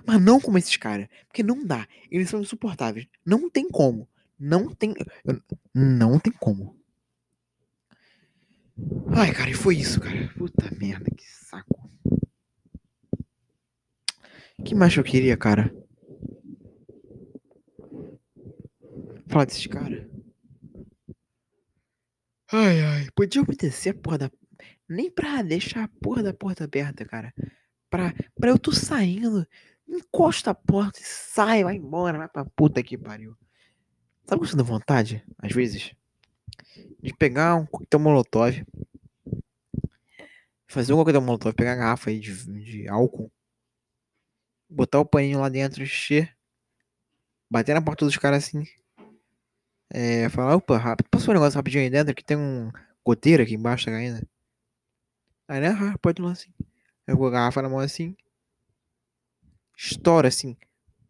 Mas 0.06 0.20
não 0.20 0.40
como 0.40 0.58
esses 0.58 0.76
caras. 0.76 1.08
Porque 1.26 1.42
não 1.42 1.64
dá. 1.64 1.86
Eles 2.10 2.30
são 2.30 2.40
insuportáveis. 2.40 3.06
Não 3.24 3.50
tem 3.50 3.68
como. 3.68 4.08
Não 4.38 4.74
tem. 4.74 4.94
Não 5.74 6.18
tem 6.18 6.32
como. 6.32 6.77
Ai, 9.14 9.32
cara, 9.32 9.50
e 9.50 9.54
foi 9.54 9.76
isso, 9.76 10.00
cara. 10.00 10.28
Puta 10.36 10.70
merda, 10.78 11.10
que 11.10 11.24
saco. 11.26 11.90
que 14.64 14.74
mais 14.74 14.96
eu 14.96 15.04
queria, 15.04 15.36
cara? 15.36 15.74
Falar 19.28 19.44
desses 19.44 19.66
caras. 19.66 20.06
Ai, 22.52 22.80
ai. 22.80 23.08
Podia 23.14 23.42
obedecer 23.42 23.90
a 23.90 23.94
porra 23.94 24.18
da. 24.18 24.30
Nem 24.88 25.10
pra 25.10 25.42
deixar 25.42 25.84
a 25.84 25.88
porra 26.00 26.22
da 26.22 26.32
porta 26.32 26.64
aberta, 26.64 27.04
cara. 27.04 27.32
Pra, 27.90 28.14
pra 28.34 28.50
eu 28.50 28.58
tô 28.58 28.72
saindo. 28.72 29.46
Encosta 29.86 30.50
a 30.50 30.54
porta 30.54 31.00
e 31.00 31.02
sai, 31.02 31.64
vai 31.64 31.76
embora, 31.76 32.18
vai 32.18 32.28
pra 32.28 32.44
puta 32.44 32.82
que 32.82 32.96
pariu. 32.98 33.34
Sabe 34.26 34.42
o 34.42 34.44
que 34.44 34.50
tô 34.50 34.56
dando 34.58 34.66
vontade, 34.66 35.24
às 35.38 35.52
vezes? 35.52 35.94
De 37.02 37.14
pegar 37.14 37.56
um 37.56 37.66
coquetel 37.66 38.00
molotov. 38.00 38.64
Fazer 40.66 40.92
um 40.92 40.96
coquetel 40.96 41.22
molotov, 41.22 41.54
pegar 41.54 41.72
a 41.72 41.76
garrafa 41.76 42.10
aí 42.10 42.20
de, 42.20 42.34
de 42.62 42.88
álcool. 42.88 43.30
Botar 44.68 45.00
o 45.00 45.06
paninho 45.06 45.40
lá 45.40 45.48
dentro, 45.48 45.82
encher. 45.82 46.36
Bater 47.50 47.74
na 47.74 47.82
porta 47.82 48.04
dos 48.04 48.16
caras 48.16 48.44
assim. 48.44 48.64
É, 49.90 50.28
falar, 50.28 50.54
opa, 50.56 50.76
rápido, 50.76 51.08
passou 51.08 51.30
um 51.30 51.34
negócio 51.34 51.56
rapidinho 51.56 51.82
aí 51.82 51.88
dentro, 51.88 52.14
que 52.14 52.22
tem 52.22 52.36
um 52.36 52.70
goteiro 53.02 53.42
aqui 53.42 53.54
embaixo 53.54 53.86
da 53.86 53.96
ainda. 53.96 54.22
Aí, 55.48 55.60
né, 55.60 55.68
ah, 55.68 55.96
pode 55.98 56.20
lá 56.20 56.32
assim. 56.32 56.52
Eu 57.06 57.16
com 57.16 57.26
a 57.26 57.30
garrafa 57.30 57.62
na 57.62 57.70
mão 57.70 57.78
assim. 57.78 58.14
Estoura 59.74 60.28
assim. 60.28 60.58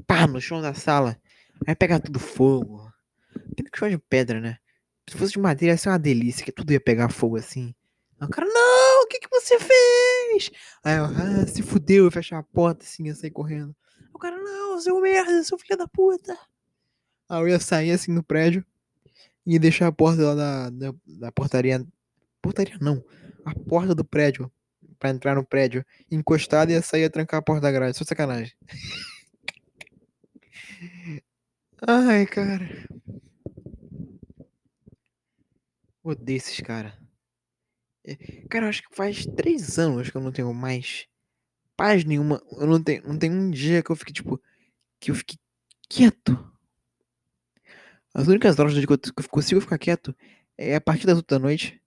Pá, 0.07 0.29
no 0.29 0.41
chão 0.41 0.63
da 0.63 0.75
sala. 0.75 1.21
Aí 1.67 1.75
pega 1.75 1.99
tudo 1.99 2.21
fogo. 2.21 2.93
Que 3.57 3.65
chão 3.77 3.89
de 3.89 3.99
pedra, 3.99 4.41
né? 4.41 4.59
Se 5.09 5.17
fosse 5.17 5.33
de 5.33 5.39
madeira 5.39 5.73
ia 5.73 5.79
ser 5.79 5.89
uma 5.89 5.99
delícia, 5.99 6.45
que 6.45 6.53
tudo 6.53 6.71
ia 6.71 6.81
pegar 6.81 7.09
fogo 7.09 7.37
assim. 7.37 7.75
Aí 8.21 8.27
o 8.27 8.31
cara, 8.31 8.47
não, 8.47 9.05
o 9.05 9.07
que 9.07 9.21
que 9.21 9.29
você 9.31 9.59
fez? 9.59 10.51
Aí 10.85 10.97
eu, 10.97 11.05
ah, 11.05 11.47
se 11.47 11.63
fudeu, 11.63 12.05
eu 12.05 12.11
fechar 12.11 12.39
a 12.39 12.43
porta 12.43 12.85
assim, 12.85 13.07
ia 13.07 13.15
sair 13.15 13.31
correndo. 13.31 13.75
Aí 13.99 14.09
o 14.13 14.19
cara, 14.19 14.37
não, 14.37 14.79
seu 14.81 15.01
merda, 15.01 15.43
seu 15.45 15.59
filho 15.59 15.79
da 15.79 15.89
puta. 15.89 16.37
Aí 17.29 17.41
eu 17.41 17.49
ia 17.49 17.59
sair 17.59 17.93
assim 17.93 18.13
no 18.13 18.23
prédio 18.23 18.65
e 19.47 19.59
deixar 19.59 19.87
a 19.87 19.93
porta 19.93 20.23
lá 20.23 20.35
da, 20.35 20.71
da, 20.71 20.95
da 21.07 21.33
portaria. 21.33 21.85
Portaria 22.43 22.77
não, 22.81 23.03
a 23.45 23.55
porta 23.55 23.95
do 23.95 24.05
prédio. 24.05 24.51
Pra 24.99 25.11
entrar 25.11 25.37
no 25.37 25.47
prédio, 25.47 25.87
encostada 26.11 26.73
e 26.73 26.75
ia 26.75 26.83
sair 26.83 27.05
a 27.05 27.11
trancar 27.11 27.39
a 27.39 27.43
porta 27.43 27.63
da 27.63 27.71
grade. 27.71 27.97
Só 27.97 28.05
sacanagem. 28.05 28.53
Ai, 31.87 32.27
cara. 32.27 32.69
Odeio 36.09 36.39
esses. 36.39 36.59
Cara, 36.63 36.99
eu 38.51 38.65
acho 38.69 38.83
que 38.83 38.97
faz 38.97 39.27
três 39.27 39.79
anos 39.79 40.09
que 40.09 40.17
eu 40.17 40.23
não 40.23 40.33
tenho 40.33 40.55
mais 40.55 41.07
paz 41.77 42.03
nenhuma. 42.03 42.43
Eu 42.53 42.67
não 42.67 42.83
tenho, 42.83 43.07
não 43.07 43.19
tem 43.19 43.31
um 43.31 43.51
dia 43.51 43.83
que 43.83 43.91
eu 43.91 43.97
fique, 43.97 44.11
tipo, 44.11 44.41
que 44.99 45.11
eu 45.11 45.15
fique 45.15 45.39
quieto. 45.87 46.51
As 48.15 48.27
únicas 48.27 48.59
horas 48.59 48.73
que 48.73 48.91
eu 48.91 49.29
consigo 49.29 49.61
ficar 49.61 49.77
quieto 49.77 50.17
é 50.57 50.75
a 50.77 50.81
partir 50.81 51.07
das 51.07 51.19
oito 51.19 51.29
da 51.29 51.39
noite 51.39 51.79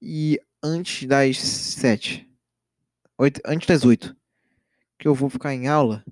e 0.00 0.40
antes 0.62 1.08
das 1.08 1.36
sete. 1.38 2.30
Oito, 3.18 3.40
antes 3.44 3.66
das 3.66 3.84
oito. 3.84 4.16
Que 4.96 5.08
eu 5.08 5.16
vou 5.16 5.28
ficar 5.28 5.52
em 5.52 5.66
aula. 5.66 6.04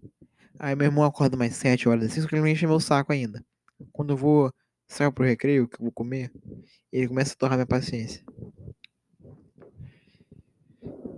Aí 0.59 0.75
meu 0.75 0.87
irmão 0.87 1.05
acorda 1.05 1.37
mais 1.37 1.55
sete 1.55 1.89
horas 1.89 2.07
assim, 2.07 2.21
só 2.21 2.27
que 2.27 2.35
ele 2.35 2.43
não 2.43 2.49
enche 2.49 2.67
meu 2.67 2.81
saco 2.81 3.13
ainda. 3.13 3.45
Quando 3.93 4.15
eu 4.15 4.17
vou 4.17 4.53
sair 4.91 5.11
pro 5.13 5.25
recreio, 5.25 5.69
que 5.69 5.77
eu 5.77 5.85
vou 5.85 5.93
comer, 5.93 6.33
ele 6.93 7.09
começa 7.09 7.33
a 7.33 7.37
torrar 7.37 7.57
minha 7.57 7.67
paciência. 7.67 8.25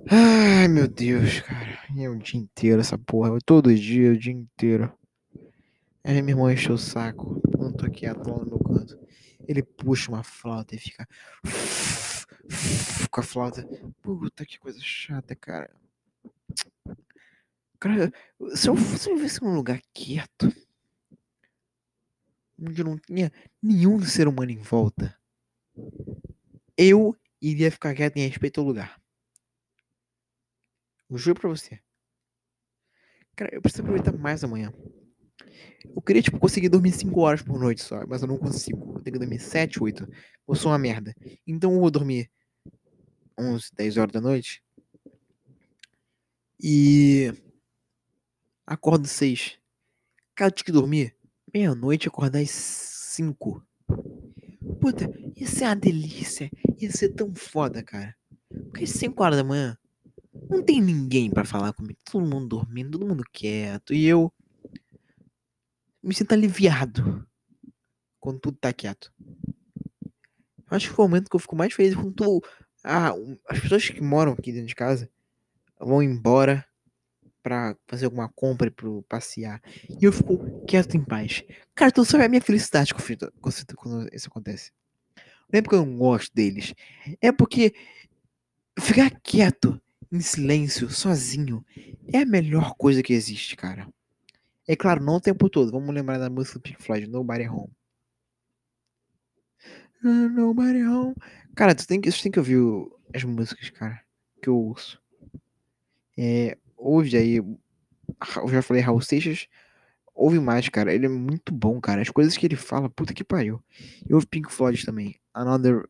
Ai, 0.08 0.68
meu 0.68 0.86
Deus, 0.86 1.40
cara. 1.40 1.78
É 1.96 2.08
o 2.08 2.18
dia 2.18 2.38
inteiro 2.38 2.80
essa 2.80 2.98
porra. 2.98 3.38
Todo 3.44 3.74
dia, 3.74 4.12
o 4.12 4.18
dia 4.18 4.32
inteiro. 4.32 4.92
Aí 6.04 6.20
meu 6.20 6.34
irmão 6.34 6.50
encheu 6.50 6.74
o 6.74 6.78
saco. 6.78 7.40
Tô 7.78 7.90
quieto 7.90 8.28
lá 8.28 8.38
no 8.38 8.46
meu 8.46 8.58
canto. 8.58 8.98
Ele 9.48 9.62
puxa 9.62 10.10
uma 10.10 10.22
flauta 10.22 10.74
e 10.74 10.78
fica. 10.78 11.08
Com 13.10 13.20
a 13.20 13.24
flauta. 13.24 13.66
Puta 14.02 14.44
que 14.44 14.58
coisa 14.58 14.80
chata, 14.82 15.34
cara. 15.34 15.70
Cara, 17.80 18.12
se 18.54 18.68
eu, 18.68 18.76
se 18.76 19.10
eu 19.10 19.16
vivesse 19.16 19.42
num 19.42 19.54
lugar 19.54 19.80
quieto, 19.94 20.52
onde 22.62 22.84
não 22.84 22.96
tinha 22.96 23.32
nenhum 23.62 24.00
ser 24.02 24.28
humano 24.28 24.50
em 24.50 24.58
volta, 24.58 25.18
eu 26.76 27.16
iria 27.40 27.70
ficar 27.70 27.94
quieto 27.94 28.16
em 28.16 28.26
respeito 28.26 28.60
ao 28.60 28.66
lugar. 28.66 29.00
Eu 31.10 31.18
juro 31.18 31.40
pra 31.40 31.50
você. 31.50 31.80
Cara, 33.36 33.54
eu 33.54 33.60
preciso 33.60 33.82
aproveitar 33.82 34.12
mais 34.12 34.44
amanhã. 34.44 34.72
Eu 35.84 36.00
queria, 36.00 36.22
tipo, 36.22 36.38
conseguir 36.38 36.68
dormir 36.68 36.92
5 36.92 37.20
horas 37.20 37.42
por 37.42 37.58
noite 37.58 37.82
só, 37.82 38.06
mas 38.06 38.22
eu 38.22 38.28
não 38.28 38.38
consigo. 38.38 38.96
Eu 38.96 39.02
tenho 39.02 39.14
que 39.14 39.18
dormir 39.18 39.40
7, 39.40 39.82
8. 39.82 40.08
Eu 40.48 40.54
sou 40.54 40.70
uma 40.70 40.78
merda. 40.78 41.14
Então 41.46 41.72
eu 41.72 41.80
vou 41.80 41.90
dormir 41.90 42.30
11, 43.38 43.70
10 43.74 43.96
horas 43.96 44.12
da 44.12 44.20
noite. 44.20 44.62
E. 46.62 47.32
Acordo 48.66 49.06
6. 49.08 49.58
Cara, 50.34 50.48
eu 50.48 50.54
tinha 50.54 50.64
que 50.64 50.72
dormir 50.72 51.16
meia-noite 51.52 52.08
acordar 52.08 52.40
às 52.40 52.50
5. 52.50 53.62
Puta, 54.80 55.10
ia 55.36 55.46
ser 55.46 55.64
uma 55.64 55.76
delícia. 55.76 56.50
Ia 56.78 56.90
ser 56.90 57.10
tão 57.10 57.34
foda, 57.34 57.82
cara. 57.82 58.16
Porque 58.48 58.84
às 58.84 58.90
5 58.90 59.22
horas 59.22 59.36
da 59.36 59.44
manhã 59.44 59.76
não 60.48 60.62
tem 60.62 60.80
ninguém 60.80 61.30
para 61.30 61.44
falar 61.44 61.72
comigo. 61.72 61.98
Todo 62.04 62.26
mundo 62.26 62.48
dormindo, 62.48 62.98
todo 62.98 63.06
mundo 63.06 63.24
quieto. 63.32 63.92
E 63.92 64.06
eu 64.06 64.32
me 66.02 66.14
sinto 66.14 66.32
aliviado 66.32 67.26
quando 68.18 68.40
tudo 68.40 68.56
tá 68.58 68.72
quieto. 68.72 69.12
Eu 70.70 70.76
acho 70.76 70.88
que 70.88 70.94
foi 70.94 71.04
o 71.04 71.08
momento 71.08 71.28
que 71.28 71.36
eu 71.36 71.40
fico 71.40 71.56
mais 71.56 71.72
feliz 71.72 71.94
quando 71.94 72.12
tu, 72.12 72.42
ah, 72.82 73.12
as 73.48 73.60
pessoas 73.60 73.88
que 73.88 74.00
moram 74.00 74.32
aqui 74.32 74.52
dentro 74.52 74.68
de 74.68 74.74
casa 74.74 75.10
vão 75.78 76.02
embora 76.02 76.66
para 77.42 77.76
fazer 77.86 78.04
alguma 78.04 78.28
compra 78.28 78.70
para 78.70 78.88
passear. 79.08 79.60
E 79.88 80.04
eu 80.04 80.12
fico 80.12 80.64
quieto 80.66 80.96
em 80.96 81.04
paz. 81.04 81.42
Cara, 81.74 81.90
tu 81.90 82.04
sabe 82.04 82.24
a 82.24 82.28
minha 82.28 82.40
felicidade 82.40 82.94
quando 82.94 84.08
isso 84.12 84.28
acontece. 84.28 84.70
Não 85.52 85.58
é 85.58 85.62
porque 85.62 85.74
eu 85.74 85.84
não 85.84 85.98
gosto 85.98 86.32
deles. 86.34 86.74
É 87.20 87.32
porque 87.32 87.74
ficar 88.78 89.10
quieto, 89.22 89.80
em 90.10 90.20
silêncio, 90.20 90.90
sozinho, 90.90 91.64
é 92.12 92.18
a 92.18 92.26
melhor 92.26 92.74
coisa 92.76 93.02
que 93.02 93.12
existe, 93.12 93.56
cara. 93.56 93.88
É 94.66 94.76
claro, 94.76 95.02
não 95.02 95.16
o 95.16 95.20
tempo 95.20 95.50
todo. 95.50 95.72
Vamos 95.72 95.94
lembrar 95.94 96.18
da 96.18 96.30
música 96.30 96.58
do 96.58 96.62
Pink 96.62 96.82
Floyd, 96.82 97.06
Nobody 97.08 97.48
Home. 97.48 97.72
Nobody 100.02 100.84
Home. 100.84 101.14
Cara, 101.54 101.74
tu 101.74 101.86
tem 101.86 102.00
que, 102.00 102.10
tu 102.10 102.22
tem 102.22 102.32
que 102.32 102.38
ouvir 102.38 102.58
as 103.14 103.24
músicas, 103.24 103.70
cara, 103.70 104.00
que 104.40 104.48
eu 104.48 104.56
ouço. 104.56 105.00
É, 106.16 106.56
ouve 106.82 107.16
aí. 107.16 107.36
Eu 107.36 108.48
já 108.48 108.62
falei 108.62 108.82
Raul 108.82 109.00
Seixas. 109.00 109.48
Ouve 110.14 110.38
mais, 110.40 110.68
cara. 110.68 110.92
Ele 110.92 111.06
é 111.06 111.08
muito 111.08 111.52
bom, 111.54 111.80
cara. 111.80 112.02
As 112.02 112.10
coisas 112.10 112.36
que 112.36 112.46
ele 112.46 112.56
fala, 112.56 112.90
puta 112.90 113.14
que 113.14 113.24
pariu. 113.24 113.62
E 114.08 114.12
ouve 114.12 114.26
Pink 114.26 114.52
Floyd 114.52 114.84
também. 114.84 115.16
Another, 115.32 115.88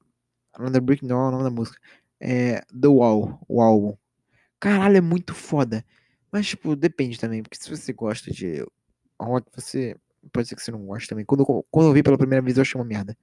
Another 0.55 0.81
Brick 0.81 1.05
o 1.05 1.09
nome 1.09 1.43
da 1.43 1.51
música. 1.51 1.79
É 2.21 2.61
The 2.81 2.89
Wall, 2.89 3.39
o 3.49 3.61
álbum. 3.61 3.97
Caralho, 4.61 4.97
é 4.97 5.01
muito 5.01 5.35
foda. 5.35 5.85
Mas, 6.31 6.49
tipo, 6.49 6.77
depende 6.77 7.19
também, 7.19 7.43
porque 7.43 7.57
se 7.57 7.69
você 7.69 7.93
gosta 7.93 8.31
de 8.31 8.65
rock, 9.21 9.51
você. 9.55 9.97
Pode 10.33 10.47
ser 10.47 10.55
que 10.55 10.63
você 10.63 10.71
não 10.71 10.87
goste 10.87 11.09
também. 11.09 11.25
Quando, 11.25 11.45
quando 11.69 11.89
eu 11.89 11.93
vi 11.93 12.03
pela 12.03 12.17
primeira 12.17 12.43
vez, 12.43 12.57
eu 12.57 12.63
achei 12.63 12.81
uma 12.81 12.85
merda. 12.87 13.17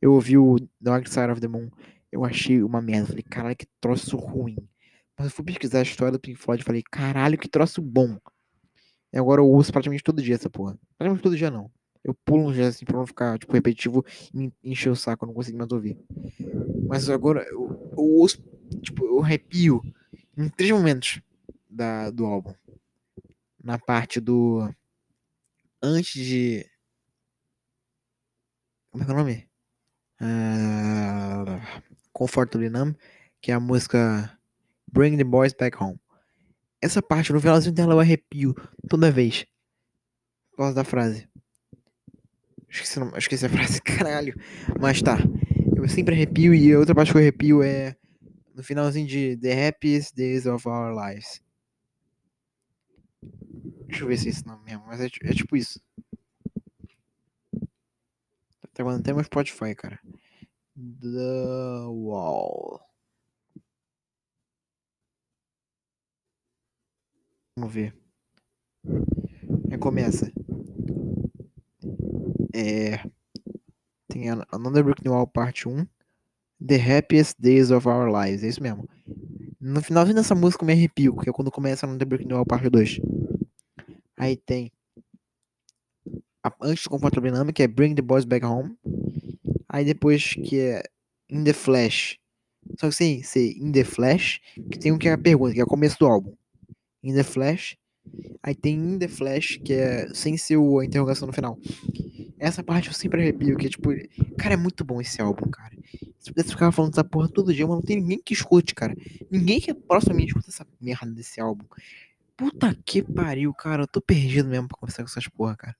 Eu 0.00 0.12
ouvi 0.14 0.38
o 0.38 0.56
Dark 0.80 1.08
Side 1.08 1.32
of 1.32 1.40
the 1.40 1.48
Moon, 1.48 1.68
eu 2.12 2.24
achei 2.24 2.62
uma 2.62 2.80
merda. 2.80 3.08
Falei, 3.08 3.24
caralho, 3.24 3.56
que 3.56 3.66
troço 3.80 4.16
ruim. 4.16 4.56
Mas 5.18 5.26
eu 5.26 5.32
fui 5.32 5.44
pesquisar 5.44 5.80
a 5.80 5.82
história 5.82 6.12
do 6.12 6.20
Pink 6.20 6.38
Floyd 6.38 6.62
e 6.62 6.64
falei, 6.64 6.82
caralho, 6.82 7.36
que 7.36 7.48
troço 7.48 7.82
bom. 7.82 8.16
E 9.12 9.18
agora 9.18 9.40
eu 9.40 9.46
ouço 9.48 9.72
praticamente 9.72 10.04
todo 10.04 10.22
dia 10.22 10.36
essa 10.36 10.48
porra. 10.48 10.78
Praticamente 10.96 11.22
todo 11.22 11.36
dia 11.36 11.50
não. 11.50 11.70
Eu 12.04 12.14
pulo 12.14 12.48
um 12.48 12.52
dia 12.52 12.68
assim 12.68 12.84
pra 12.84 12.96
não 12.96 13.06
ficar, 13.06 13.36
tipo, 13.36 13.52
repetitivo 13.52 14.04
e 14.32 14.52
encher 14.62 14.90
o 14.90 14.96
saco, 14.96 15.24
eu 15.24 15.26
não 15.26 15.34
consigo 15.34 15.58
mais 15.58 15.72
ouvir. 15.72 15.98
Mas 16.88 17.10
agora 17.10 17.42
eu, 17.50 17.90
eu 17.92 17.98
ouço, 17.98 18.40
tipo, 18.80 19.04
eu 19.04 19.20
arrepio 19.20 19.82
em 20.36 20.48
três 20.48 20.70
momentos 20.70 21.20
da, 21.68 22.10
do 22.10 22.24
álbum. 22.24 22.54
Na 23.62 23.78
parte 23.78 24.20
do. 24.20 24.72
Antes 25.82 26.24
de. 26.24 26.64
Como 28.90 29.02
é 29.02 29.06
que 29.06 29.12
é 29.12 29.14
o 29.14 29.18
nome? 29.18 29.48
Uh, 30.20 31.82
Comfortably 32.12 32.70
Numb, 32.70 32.96
que 33.40 33.50
é 33.50 33.54
a 33.54 33.60
música 33.60 34.37
Bring 34.92 35.16
the 35.16 35.24
Boys 35.24 35.52
Back 35.52 35.76
Home. 35.82 35.98
Essa 36.80 37.02
parte, 37.02 37.32
no 37.32 37.40
finalzinho 37.40 37.74
dela, 37.74 37.94
eu 37.94 38.00
arrepio 38.00 38.54
toda 38.88 39.10
vez. 39.10 39.44
Por 40.50 40.58
causa 40.58 40.74
da 40.74 40.84
frase. 40.84 41.28
Esqueci, 42.68 43.00
não, 43.00 43.16
esqueci 43.16 43.46
a 43.46 43.48
frase, 43.48 43.80
caralho. 43.82 44.34
Mas 44.80 45.02
tá. 45.02 45.18
Eu 45.76 45.88
sempre 45.88 46.14
arrepio 46.14 46.54
e 46.54 46.74
outra 46.76 46.94
parte 46.94 47.10
que 47.10 47.16
eu 47.16 47.22
arrepio 47.22 47.62
é 47.62 47.96
no 48.54 48.62
finalzinho 48.62 49.06
de 49.06 49.36
The 49.36 49.68
Happiest 49.68 50.14
Days 50.14 50.46
of 50.46 50.68
Our 50.68 50.92
Lives. 50.92 51.40
Deixa 53.86 54.04
eu 54.04 54.08
ver 54.08 54.18
se 54.18 54.26
é 54.26 54.30
esse 54.30 54.46
nome 54.46 54.64
mesmo, 54.64 54.84
mas 54.86 55.00
é, 55.00 55.06
é 55.06 55.32
tipo 55.32 55.56
isso. 55.56 55.80
Tá 58.60 58.68
trabalhando 58.74 59.00
até 59.00 59.12
meu 59.12 59.24
Spotify, 59.24 59.74
cara. 59.74 59.98
The 60.76 61.86
Wall. 61.86 62.87
Vamos 67.58 67.74
ver. 67.74 67.92
Aí 69.68 69.78
começa. 69.78 70.32
É. 72.54 73.04
Tem 74.06 74.28
Another 74.28 74.84
Brick 74.84 75.02
New 75.02 75.12
Wall 75.12 75.26
parte 75.26 75.68
1. 75.68 75.84
The 76.64 76.76
Happiest 76.76 77.36
Days 77.40 77.72
of 77.72 77.88
Our 77.88 78.06
Lives. 78.06 78.44
É 78.44 78.48
isso 78.48 78.62
mesmo. 78.62 78.88
No 79.60 79.82
finalzinho 79.82 80.14
dessa 80.14 80.36
música 80.36 80.62
eu 80.62 80.68
me 80.68 80.72
arrepio, 80.72 81.16
que 81.16 81.28
é 81.28 81.32
quando 81.32 81.50
começa 81.50 81.84
Another 81.84 82.06
Brick 82.06 82.24
New 82.24 82.36
Wall 82.36 82.46
parte 82.46 82.70
2. 82.70 83.00
Aí 84.16 84.36
tem. 84.36 84.70
A, 86.44 86.54
antes 86.62 86.84
do 86.84 87.20
Number, 87.32 87.52
que 87.52 87.64
é 87.64 87.66
Bring 87.66 87.96
the 87.96 88.02
Boys 88.02 88.24
Back 88.24 88.46
Home. 88.46 88.78
Aí 89.68 89.84
depois 89.84 90.34
que 90.34 90.60
é 90.60 90.84
In 91.28 91.42
the 91.42 91.52
Flash. 91.52 92.20
Só 92.78 92.88
que 92.88 92.94
sem 92.94 93.22
ser 93.24 93.50
In 93.56 93.72
the 93.72 93.82
Flash, 93.82 94.40
que 94.70 94.78
tem 94.78 94.92
um 94.92 94.98
que 94.98 95.08
é 95.08 95.12
a 95.12 95.18
pergunta, 95.18 95.54
que 95.54 95.60
é 95.60 95.64
o 95.64 95.66
começo 95.66 95.98
do 95.98 96.06
álbum. 96.06 96.37
In 97.02 97.14
the 97.14 97.22
Flash. 97.22 97.76
Aí 98.42 98.54
tem 98.54 98.74
In 98.76 98.98
the 98.98 99.08
Flash, 99.08 99.58
que 99.64 99.72
é 99.72 100.08
sem 100.14 100.36
ser 100.36 100.56
a 100.56 100.84
interrogação 100.84 101.26
no 101.26 101.32
final. 101.32 101.58
Essa 102.38 102.62
parte 102.62 102.88
eu 102.88 102.94
sempre 102.94 103.20
arrepio, 103.20 103.56
que 103.56 103.66
é 103.66 103.70
tipo. 103.70 103.90
Cara, 104.38 104.54
é 104.54 104.56
muito 104.56 104.84
bom 104.84 105.00
esse 105.00 105.20
álbum, 105.20 105.50
cara. 105.50 105.76
Se 106.18 106.32
pudesse 106.32 106.50
ficar 106.50 106.70
falando 106.72 106.92
essa 106.92 107.04
porra 107.04 107.28
todo 107.28 107.52
dia, 107.52 107.66
mas 107.66 107.76
não 107.76 107.82
tem 107.82 107.96
ninguém 107.96 108.20
que 108.24 108.32
escute, 108.32 108.74
cara. 108.74 108.94
Ninguém 109.30 109.60
que 109.60 109.70
é 109.70 109.74
próximo 109.74 110.12
a 110.12 110.16
mim 110.16 110.24
escuta 110.24 110.48
essa 110.48 110.66
merda 110.80 111.10
desse 111.12 111.40
álbum. 111.40 111.64
Puta 112.36 112.76
que 112.84 113.02
pariu, 113.02 113.52
cara. 113.52 113.82
Eu 113.82 113.88
tô 113.88 114.00
perdido 114.00 114.48
mesmo 114.48 114.68
pra 114.68 114.78
conversar 114.78 115.02
com 115.02 115.08
essas 115.08 115.26
porra, 115.28 115.56
cara. 115.56 115.76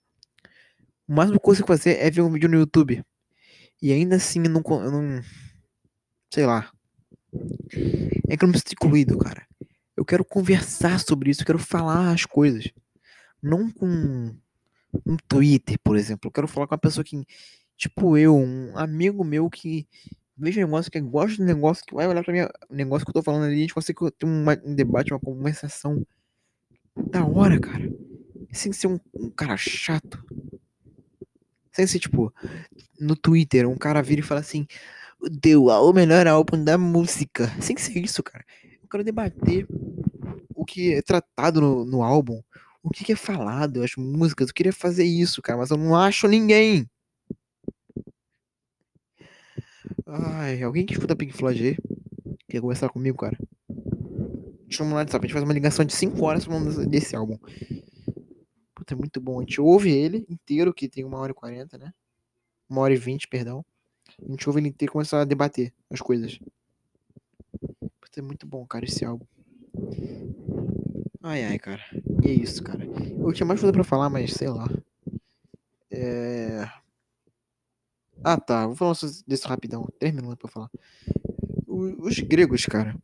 O 1.07 1.15
máximo 1.15 1.33
que 1.33 1.37
eu 1.37 1.41
consigo 1.41 1.69
fazer 1.69 1.99
é 1.99 2.11
ver 2.11 2.21
um 2.21 2.31
vídeo 2.31 2.49
no 2.49 2.59
YouTube. 2.59 3.05
E 3.81 3.93
ainda 3.93 4.17
assim 4.17 4.43
eu 4.43 4.51
não. 4.51 4.63
Eu 4.69 4.91
não 4.91 5.23
sei 6.33 6.45
lá. 6.45 6.71
É 8.29 8.37
que 8.37 8.45
eu 8.45 8.47
não 8.47 8.53
me 8.53 8.59
sinto 8.59 8.73
incluído, 8.73 9.17
cara. 9.19 9.48
Eu 9.99 10.05
quero 10.05 10.25
conversar 10.25 11.01
sobre 11.01 11.29
isso, 11.29 11.43
eu 11.43 11.47
quero 11.47 11.59
falar 11.59 12.13
as 12.13 12.25
coisas. 12.25 12.71
Não 13.43 13.69
com 13.69 14.33
um 15.05 15.17
Twitter, 15.27 15.77
por 15.83 15.97
exemplo. 15.97 16.29
Eu 16.29 16.33
quero 16.33 16.47
falar 16.47 16.69
com 16.69 16.75
uma 16.75 16.79
pessoa 16.81 17.03
que, 17.03 17.27
tipo 17.77 18.17
eu, 18.17 18.37
um 18.37 18.79
amigo 18.79 19.25
meu 19.25 19.51
que 19.51 19.89
veja 20.37 20.61
um 20.61 20.67
negócio, 20.67 20.89
que 20.89 21.01
gosta 21.01 21.39
do 21.39 21.45
negócio, 21.45 21.85
que 21.85 21.97
vai 21.97 22.07
olhar 22.07 22.23
pra 22.23 22.33
mim, 22.33 22.43
o 22.71 22.75
negócio 22.75 23.05
que 23.05 23.11
eu 23.11 23.15
tô 23.15 23.23
falando 23.25 23.47
ali, 23.47 23.57
a 23.57 23.59
gente 23.59 23.75
consegue 23.75 23.99
ter 24.17 24.25
um 24.25 24.75
debate, 24.75 25.13
uma 25.13 25.19
conversação 25.19 26.07
da 27.11 27.25
hora, 27.25 27.59
cara. 27.59 27.91
Sem 28.53 28.73
ser 28.73 28.87
um, 28.87 29.01
um 29.13 29.29
cara 29.31 29.57
chato. 29.57 30.25
Sem 31.73 31.89
ser, 31.89 31.99
tipo, 31.99 32.33
no 33.01 33.17
Twitter, 33.17 33.69
um 33.69 33.77
cara 33.77 34.01
vira 34.01 34.21
e 34.21 34.25
fala 34.25 34.41
assim, 34.41 34.65
deu 35.29 35.65
o 35.65 35.93
melhor 35.93 36.29
álbum 36.29 36.63
da 36.63 36.79
música. 36.79 37.53
Sem 37.61 37.77
ser 37.77 37.99
isso, 37.99 38.23
cara. 38.23 38.45
Eu 38.89 38.91
quero 38.91 39.05
debater 39.05 39.67
o 40.55 40.65
que 40.65 40.95
é 40.95 41.03
tratado 41.03 41.61
no, 41.61 41.85
no 41.85 42.03
álbum, 42.03 42.41
o 42.83 42.89
que, 42.89 43.05
que 43.05 43.13
é 43.13 43.17
falado, 43.17 43.83
as 43.83 43.95
músicas. 43.99 44.49
Eu 44.49 44.55
queria 44.55 44.73
fazer 44.73 45.05
isso, 45.05 45.43
cara, 45.43 45.59
mas 45.59 45.71
eu 45.71 45.77
não 45.77 45.95
acho 45.95 46.27
ninguém. 46.27 46.89
Ai, 50.07 50.63
alguém 50.63 50.87
que 50.87 50.95
escuta 50.95 51.15
Pink 51.15 51.35
Floyd 51.35 51.63
aí? 51.63 51.77
Quer 52.49 52.63
conversar 52.63 52.89
comigo, 52.89 53.19
cara? 53.19 53.39
Chama 54.71 54.89
no 54.89 54.97
WhatsApp, 54.97 55.23
a 55.23 55.27
gente 55.27 55.35
faz 55.35 55.45
uma 55.45 55.53
ligação 55.53 55.85
de 55.85 55.95
5 55.95 56.25
horas 56.25 56.47
falando 56.47 56.87
desse 56.87 57.15
álbum. 57.15 57.37
Puta, 58.75 58.95
é 58.95 58.97
muito 58.97 59.21
bom. 59.21 59.37
A 59.37 59.43
gente 59.43 59.61
ouve 59.61 59.91
ele 59.91 60.25
inteiro, 60.31 60.73
que 60.73 60.89
tem 60.89 61.05
uma 61.05 61.19
hora 61.19 61.33
e 61.33 61.35
40, 61.35 61.77
né? 61.77 61.93
Uma 62.71 62.81
hora 62.81 62.95
e 62.95 62.97
20, 62.97 63.29
perdão. 63.29 63.63
A 64.27 64.31
gente 64.31 64.49
ouve 64.49 64.61
ele 64.61 64.69
inteiro 64.69 64.91
e 64.91 64.95
começa 64.95 65.21
a 65.21 65.25
debater 65.27 65.75
as 65.91 66.01
coisas. 66.01 66.39
É 68.19 68.21
muito 68.21 68.49
bom, 68.49 68.67
cara, 68.67 68.85
esse 68.85 69.05
álbum. 69.05 69.25
Ai, 71.23 71.45
ai, 71.45 71.57
cara. 71.57 71.85
E 72.25 72.29
é 72.29 72.33
isso, 72.33 72.65
cara. 72.65 72.85
Eu 72.85 73.33
tinha 73.33 73.47
mais 73.47 73.61
coisa 73.61 73.73
pra 73.73 73.85
falar, 73.85 74.11
mas 74.11 74.33
sei 74.33 74.49
lá. 74.49 74.69
É... 75.89 76.69
Ah, 78.25 78.37
tá. 78.37 78.67
Vou 78.67 78.75
falar 78.75 78.97
desse 79.25 79.47
rapidão. 79.47 79.89
Três 80.01 80.13
minutos 80.13 80.37
pra 80.37 80.51
falar. 80.51 80.69
Os 81.65 82.19
gregos, 82.19 82.67
cara. 82.67 82.97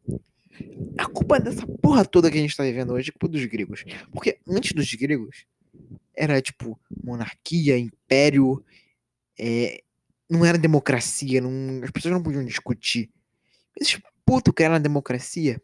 A 0.98 1.06
culpa 1.06 1.38
dessa 1.38 1.64
porra 1.64 2.04
toda 2.04 2.28
que 2.28 2.38
a 2.38 2.40
gente 2.40 2.56
tá 2.56 2.64
vivendo 2.64 2.92
hoje 2.92 3.10
é 3.10 3.12
culpa 3.12 3.28
dos 3.28 3.44
gregos. 3.44 3.84
Porque 4.12 4.40
antes 4.48 4.72
dos 4.72 4.92
gregos, 4.94 5.46
era 6.12 6.42
tipo 6.42 6.76
monarquia, 7.04 7.78
império, 7.78 8.64
é, 9.38 9.80
não 10.28 10.44
era 10.44 10.58
democracia, 10.58 11.40
não, 11.40 11.84
as 11.84 11.90
pessoas 11.92 12.14
não 12.14 12.22
podiam 12.22 12.44
discutir. 12.44 13.10
Esses 13.80 14.00
putos 14.24 14.52
criaram 14.54 14.76
a 14.76 14.78
democracia. 14.78 15.60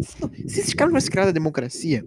Se, 0.00 0.48
se 0.48 0.60
esses 0.60 0.74
caras 0.74 0.92
tivessem 0.92 1.10
criado 1.10 1.28
a 1.28 1.32
democracia, 1.32 2.06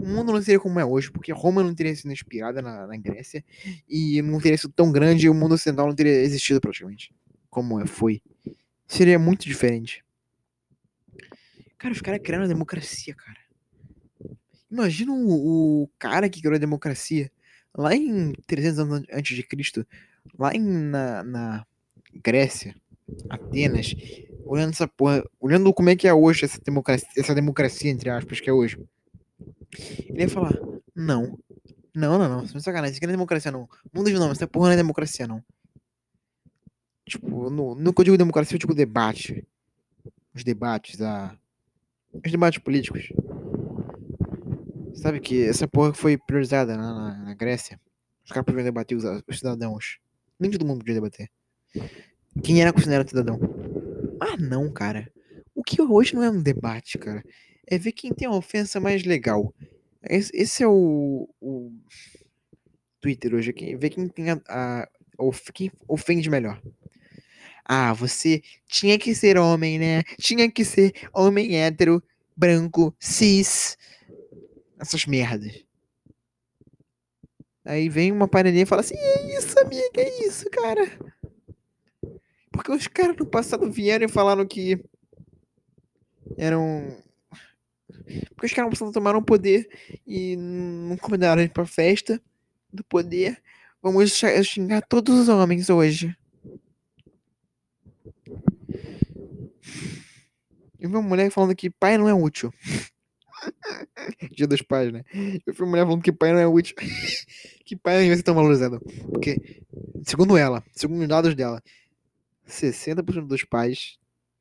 o 0.00 0.06
mundo 0.06 0.32
não 0.32 0.42
seria 0.42 0.60
como 0.60 0.78
é 0.78 0.84
hoje, 0.84 1.10
porque 1.10 1.32
Roma 1.32 1.62
não 1.62 1.74
teria 1.74 1.94
sido 1.94 2.12
inspirada 2.12 2.60
na, 2.60 2.86
na 2.86 2.96
Grécia 2.96 3.44
e 3.88 4.20
não 4.22 4.40
teria 4.40 4.58
sido 4.58 4.72
tão 4.72 4.92
grande 4.92 5.26
e 5.26 5.30
o 5.30 5.34
mundo 5.34 5.54
ocidental 5.54 5.86
não 5.86 5.94
teria 5.94 6.12
existido 6.12 6.60
praticamente 6.60 7.12
como 7.54 7.80
é, 7.80 7.86
foi. 7.86 8.20
Seria 8.86 9.16
muito 9.16 9.46
diferente. 9.46 10.04
Cara, 11.78 11.94
os 11.94 12.00
caras 12.00 12.20
criaram 12.20 12.46
a 12.46 12.48
democracia, 12.48 13.14
cara. 13.14 13.38
Imagina 14.68 15.12
o, 15.12 15.82
o, 15.84 15.88
cara 15.98 16.28
que 16.28 16.40
criou 16.40 16.56
a 16.56 16.58
democracia 16.58 17.30
lá 17.76 17.94
em 17.94 18.32
300 18.46 18.78
anos 18.80 19.02
antes 19.12 19.36
de 19.36 19.42
Cristo, 19.44 19.86
lá 20.36 20.52
em, 20.52 20.60
na, 20.60 21.22
na 21.22 21.66
Grécia, 22.12 22.74
Atenas, 23.30 23.94
olhando 24.44 24.72
essa 24.72 24.86
porra, 24.88 25.22
olhando 25.40 25.72
como 25.72 25.90
é 25.90 25.96
que 25.96 26.06
é 26.06 26.14
hoje 26.14 26.44
essa 26.44 26.60
democracia, 26.60 27.08
essa 27.16 27.34
democracia 27.34 27.90
entre 27.90 28.10
aspas 28.10 28.40
que 28.40 28.50
é 28.50 28.52
hoje. 28.52 28.78
Ele 30.08 30.22
ia 30.22 30.28
falar: 30.28 30.52
"Não. 30.94 31.38
Não, 31.94 32.18
não, 32.18 32.28
não, 32.28 32.44
isso 32.44 32.56
é 32.56 32.60
sacanagem, 32.60 32.92
isso 32.92 32.98
aqui 32.98 33.06
não 33.06 33.12
é 33.12 33.16
democracia 33.16 33.50
não. 33.52 33.68
Muda 33.92 34.10
de 34.10 34.18
nome, 34.18 34.32
essa 34.32 34.46
porra 34.46 34.68
não 34.68 34.74
é 34.74 34.76
democracia 34.76 35.26
não." 35.26 35.42
Tipo, 37.06 37.50
no, 37.50 37.74
no 37.74 37.92
que 37.92 38.00
eu 38.00 38.04
digo 38.04 38.18
democracia, 38.18 38.56
eu 38.56 38.58
digo 38.58 38.74
debate. 38.74 39.46
Os 40.34 40.42
debates, 40.42 41.00
a 41.00 41.36
os 42.24 42.30
debates 42.30 42.62
políticos. 42.62 43.12
Sabe 44.94 45.20
que 45.20 45.44
essa 45.44 45.66
porra 45.66 45.92
foi 45.92 46.16
priorizada 46.16 46.76
na, 46.76 46.94
na, 46.94 47.24
na 47.24 47.34
Grécia. 47.34 47.80
Os 48.24 48.30
caras 48.30 48.46
podiam 48.46 48.64
debater 48.64 48.96
os, 48.96 49.04
os, 49.26 49.38
cidadãos. 49.38 49.98
Nem 50.38 50.50
todo 50.50 50.64
mundo 50.64 50.78
podia 50.78 50.94
debater. 50.94 51.28
Quem 52.42 52.62
era 52.62 52.72
considerado 52.72 53.08
cidadão? 53.08 53.38
Ah, 54.24 54.36
não, 54.38 54.72
cara. 54.72 55.12
O 55.54 55.62
que 55.62 55.80
hoje 55.82 56.14
não 56.14 56.22
é 56.22 56.30
um 56.30 56.42
debate, 56.42 56.96
cara. 56.96 57.22
É 57.66 57.76
ver 57.76 57.92
quem 57.92 58.12
tem 58.12 58.26
a 58.26 58.32
ofensa 58.32 58.80
mais 58.80 59.04
legal. 59.04 59.54
Esse, 60.02 60.30
esse 60.34 60.62
é 60.62 60.66
o, 60.66 61.28
o, 61.40 61.72
Twitter 63.00 63.34
hoje. 63.34 63.52
Quem, 63.52 63.76
ver 63.76 63.90
quem 63.90 64.08
tem 64.08 64.30
a, 64.30 64.40
a, 64.48 64.88
quem 65.52 65.70
ofende 65.86 66.30
melhor. 66.30 66.60
Ah, 67.64 67.92
você 67.92 68.42
tinha 68.66 68.98
que 68.98 69.14
ser 69.14 69.36
homem, 69.36 69.78
né? 69.78 70.02
Tinha 70.18 70.50
que 70.50 70.64
ser 70.64 70.92
homem 71.12 71.56
hétero, 71.56 72.02
branco, 72.34 72.94
cis 72.98 73.76
essas 74.78 75.04
merdas. 75.06 75.64
Aí 77.64 77.88
vem 77.88 78.12
uma 78.12 78.28
panelinha 78.28 78.62
e 78.62 78.66
fala 78.66 78.80
assim: 78.80 78.96
É 78.96 79.38
isso, 79.38 79.58
amiga, 79.60 80.00
é 80.00 80.26
isso, 80.26 80.48
cara. 80.50 81.13
Porque 82.64 82.78
os 82.78 82.86
caras 82.86 83.14
no 83.18 83.26
passado 83.26 83.70
vieram 83.70 84.06
e 84.06 84.08
falaram 84.08 84.46
que 84.46 84.82
eram. 86.38 86.96
Porque 88.30 88.46
os 88.46 88.52
caras 88.54 88.70
no 88.70 88.70
passado 88.70 88.90
tomaram 88.90 89.22
poder 89.22 89.68
e 90.06 90.34
não 90.34 90.96
convidaram 90.96 91.40
a 91.40 91.42
gente 91.42 91.52
pra 91.52 91.66
festa 91.66 92.18
do 92.72 92.82
poder. 92.82 93.38
Vamos 93.82 94.18
xingar 94.44 94.80
todos 94.80 95.14
os 95.14 95.28
homens 95.28 95.68
hoje. 95.68 96.16
E 100.80 100.86
uma 100.86 101.02
mulher 101.02 101.30
falando 101.30 101.54
que 101.54 101.68
pai 101.68 101.98
não 101.98 102.08
é 102.08 102.14
útil. 102.14 102.50
Dia 104.32 104.46
dos 104.46 104.62
pais, 104.62 104.90
né? 104.90 105.04
Eu 105.44 105.54
fui 105.54 105.66
mulher 105.66 105.84
falando 105.84 106.02
que 106.02 106.12
pai 106.12 106.32
não 106.32 106.38
é 106.38 106.46
útil. 106.46 106.74
que 107.66 107.76
pai 107.76 108.00
não 108.00 108.06
vai 108.06 108.16
ser 108.16 108.22
tão 108.22 108.34
valorizado. 108.34 108.80
Porque, 109.10 109.62
segundo 110.02 110.34
ela, 110.34 110.64
segundo 110.72 111.02
os 111.02 111.08
dados 111.08 111.34
dela, 111.34 111.62
60% 112.46 113.26
dos 113.26 113.44
pais 113.44 113.98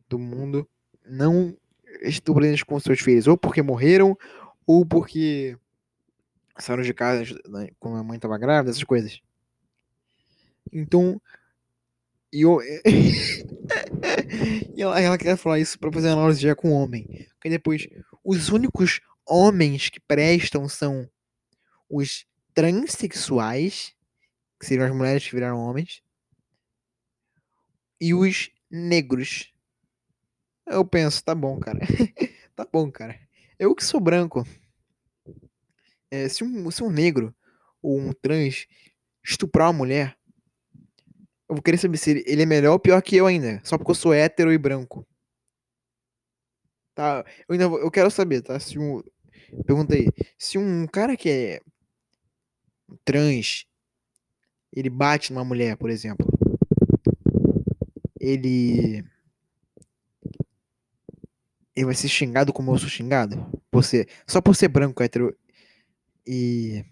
do 0.10 0.20
mundo 0.20 0.68
não 1.06 1.58
estão 2.02 2.36
presentes 2.36 2.64
com 2.64 2.80
seus 2.80 3.00
filhos. 3.00 3.28
Ou 3.28 3.38
porque 3.38 3.62
morreram, 3.62 4.18
ou 4.66 4.86
porque 4.86 5.58
saíram 6.58 6.84
de 6.84 6.94
casa 6.94 7.36
né, 7.48 7.70
quando 7.80 7.98
a 7.98 8.04
mãe 8.04 8.18
estava 8.18 8.38
grávida, 8.38 8.72
essas 8.72 8.84
coisas. 8.84 9.22
Então, 10.72 11.22
e 12.32 12.42
eu. 12.42 12.60
ela, 14.78 15.00
ela 15.00 15.18
quer 15.18 15.38
falar 15.38 15.60
isso 15.60 15.78
pra 15.78 15.92
fazer 15.92 16.10
analogia 16.10 16.56
com 16.56 16.72
homem. 16.72 17.28
Porque 17.36 17.50
depois, 17.50 17.88
os 18.24 18.50
únicos 18.50 19.02
homens 19.26 19.90
que 19.90 20.00
prestam 20.00 20.68
são 20.68 21.08
os 21.90 22.26
transexuais, 22.54 23.94
que 24.60 24.66
seriam 24.66 24.88
as 24.88 24.96
mulheres 24.96 25.24
que 25.24 25.36
viraram 25.36 25.60
homens, 25.60 26.02
e 28.04 28.14
os 28.14 28.52
negros. 28.70 29.54
Eu 30.68 30.84
penso, 30.84 31.24
tá 31.24 31.34
bom, 31.34 31.58
cara. 31.58 31.80
tá 32.54 32.68
bom, 32.70 32.92
cara. 32.92 33.18
Eu 33.58 33.74
que 33.74 33.84
sou 33.84 34.02
branco. 34.02 34.46
É, 36.12 36.28
se, 36.28 36.44
um, 36.44 36.70
se 36.70 36.84
um 36.84 36.90
negro 36.90 37.34
ou 37.82 37.98
um 37.98 38.12
trans 38.12 38.68
estuprar 39.24 39.68
uma 39.68 39.78
mulher, 39.78 40.18
eu 41.48 41.56
vou 41.56 41.62
querer 41.62 41.78
saber 41.78 41.96
se 41.96 42.24
ele 42.28 42.42
é 42.42 42.46
melhor 42.46 42.74
ou 42.74 42.80
pior 42.80 43.02
que 43.02 43.16
eu 43.16 43.26
ainda. 43.26 43.62
Só 43.64 43.78
porque 43.78 43.92
eu 43.92 43.96
sou 43.96 44.14
hétero 44.14 44.52
e 44.52 44.58
branco. 44.58 45.08
Tá? 46.94 47.24
Eu 47.48 47.54
ainda 47.54 47.70
vou, 47.70 47.80
eu 47.80 47.90
quero 47.90 48.12
saber, 48.12 48.42
tá? 48.42 48.60
Se 48.60 48.78
um. 48.78 49.02
Pergunta 49.66 49.96
aí. 49.96 50.10
Se 50.38 50.58
um 50.58 50.86
cara 50.88 51.16
que 51.16 51.30
é 51.30 51.62
trans, 53.06 53.66
ele 54.74 54.90
bate 54.90 55.32
numa 55.32 55.46
mulher, 55.46 55.78
por 55.78 55.90
exemplo. 55.90 56.33
Ele. 58.24 59.04
Ele 61.76 61.86
vai 61.86 61.94
ser 61.94 62.08
xingado 62.08 62.54
como 62.54 62.72
eu 62.72 62.78
sou 62.78 62.88
xingado? 62.88 63.46
Por 63.70 63.84
ser, 63.84 64.08
só 64.26 64.40
por 64.40 64.56
ser 64.56 64.70
branco, 64.70 65.04
hétero. 65.04 65.36
E. 66.26 66.86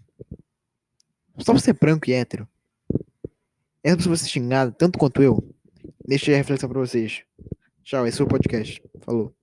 Só 1.38 1.52
por 1.54 1.60
ser 1.60 1.72
branco 1.72 2.10
e 2.10 2.12
hétero. 2.12 2.46
Essa 3.82 3.96
pessoa 3.96 4.14
vai 4.14 4.22
ser 4.22 4.28
xingada 4.28 4.72
tanto 4.72 4.98
quanto 4.98 5.22
eu. 5.22 5.42
Deixei 6.06 6.34
a 6.34 6.36
reflexão 6.36 6.68
pra 6.68 6.80
vocês. 6.80 7.24
Tchau, 7.82 8.06
esse 8.06 8.20
é 8.20 8.24
o 8.24 8.28
podcast. 8.28 8.82
Falou. 9.00 9.34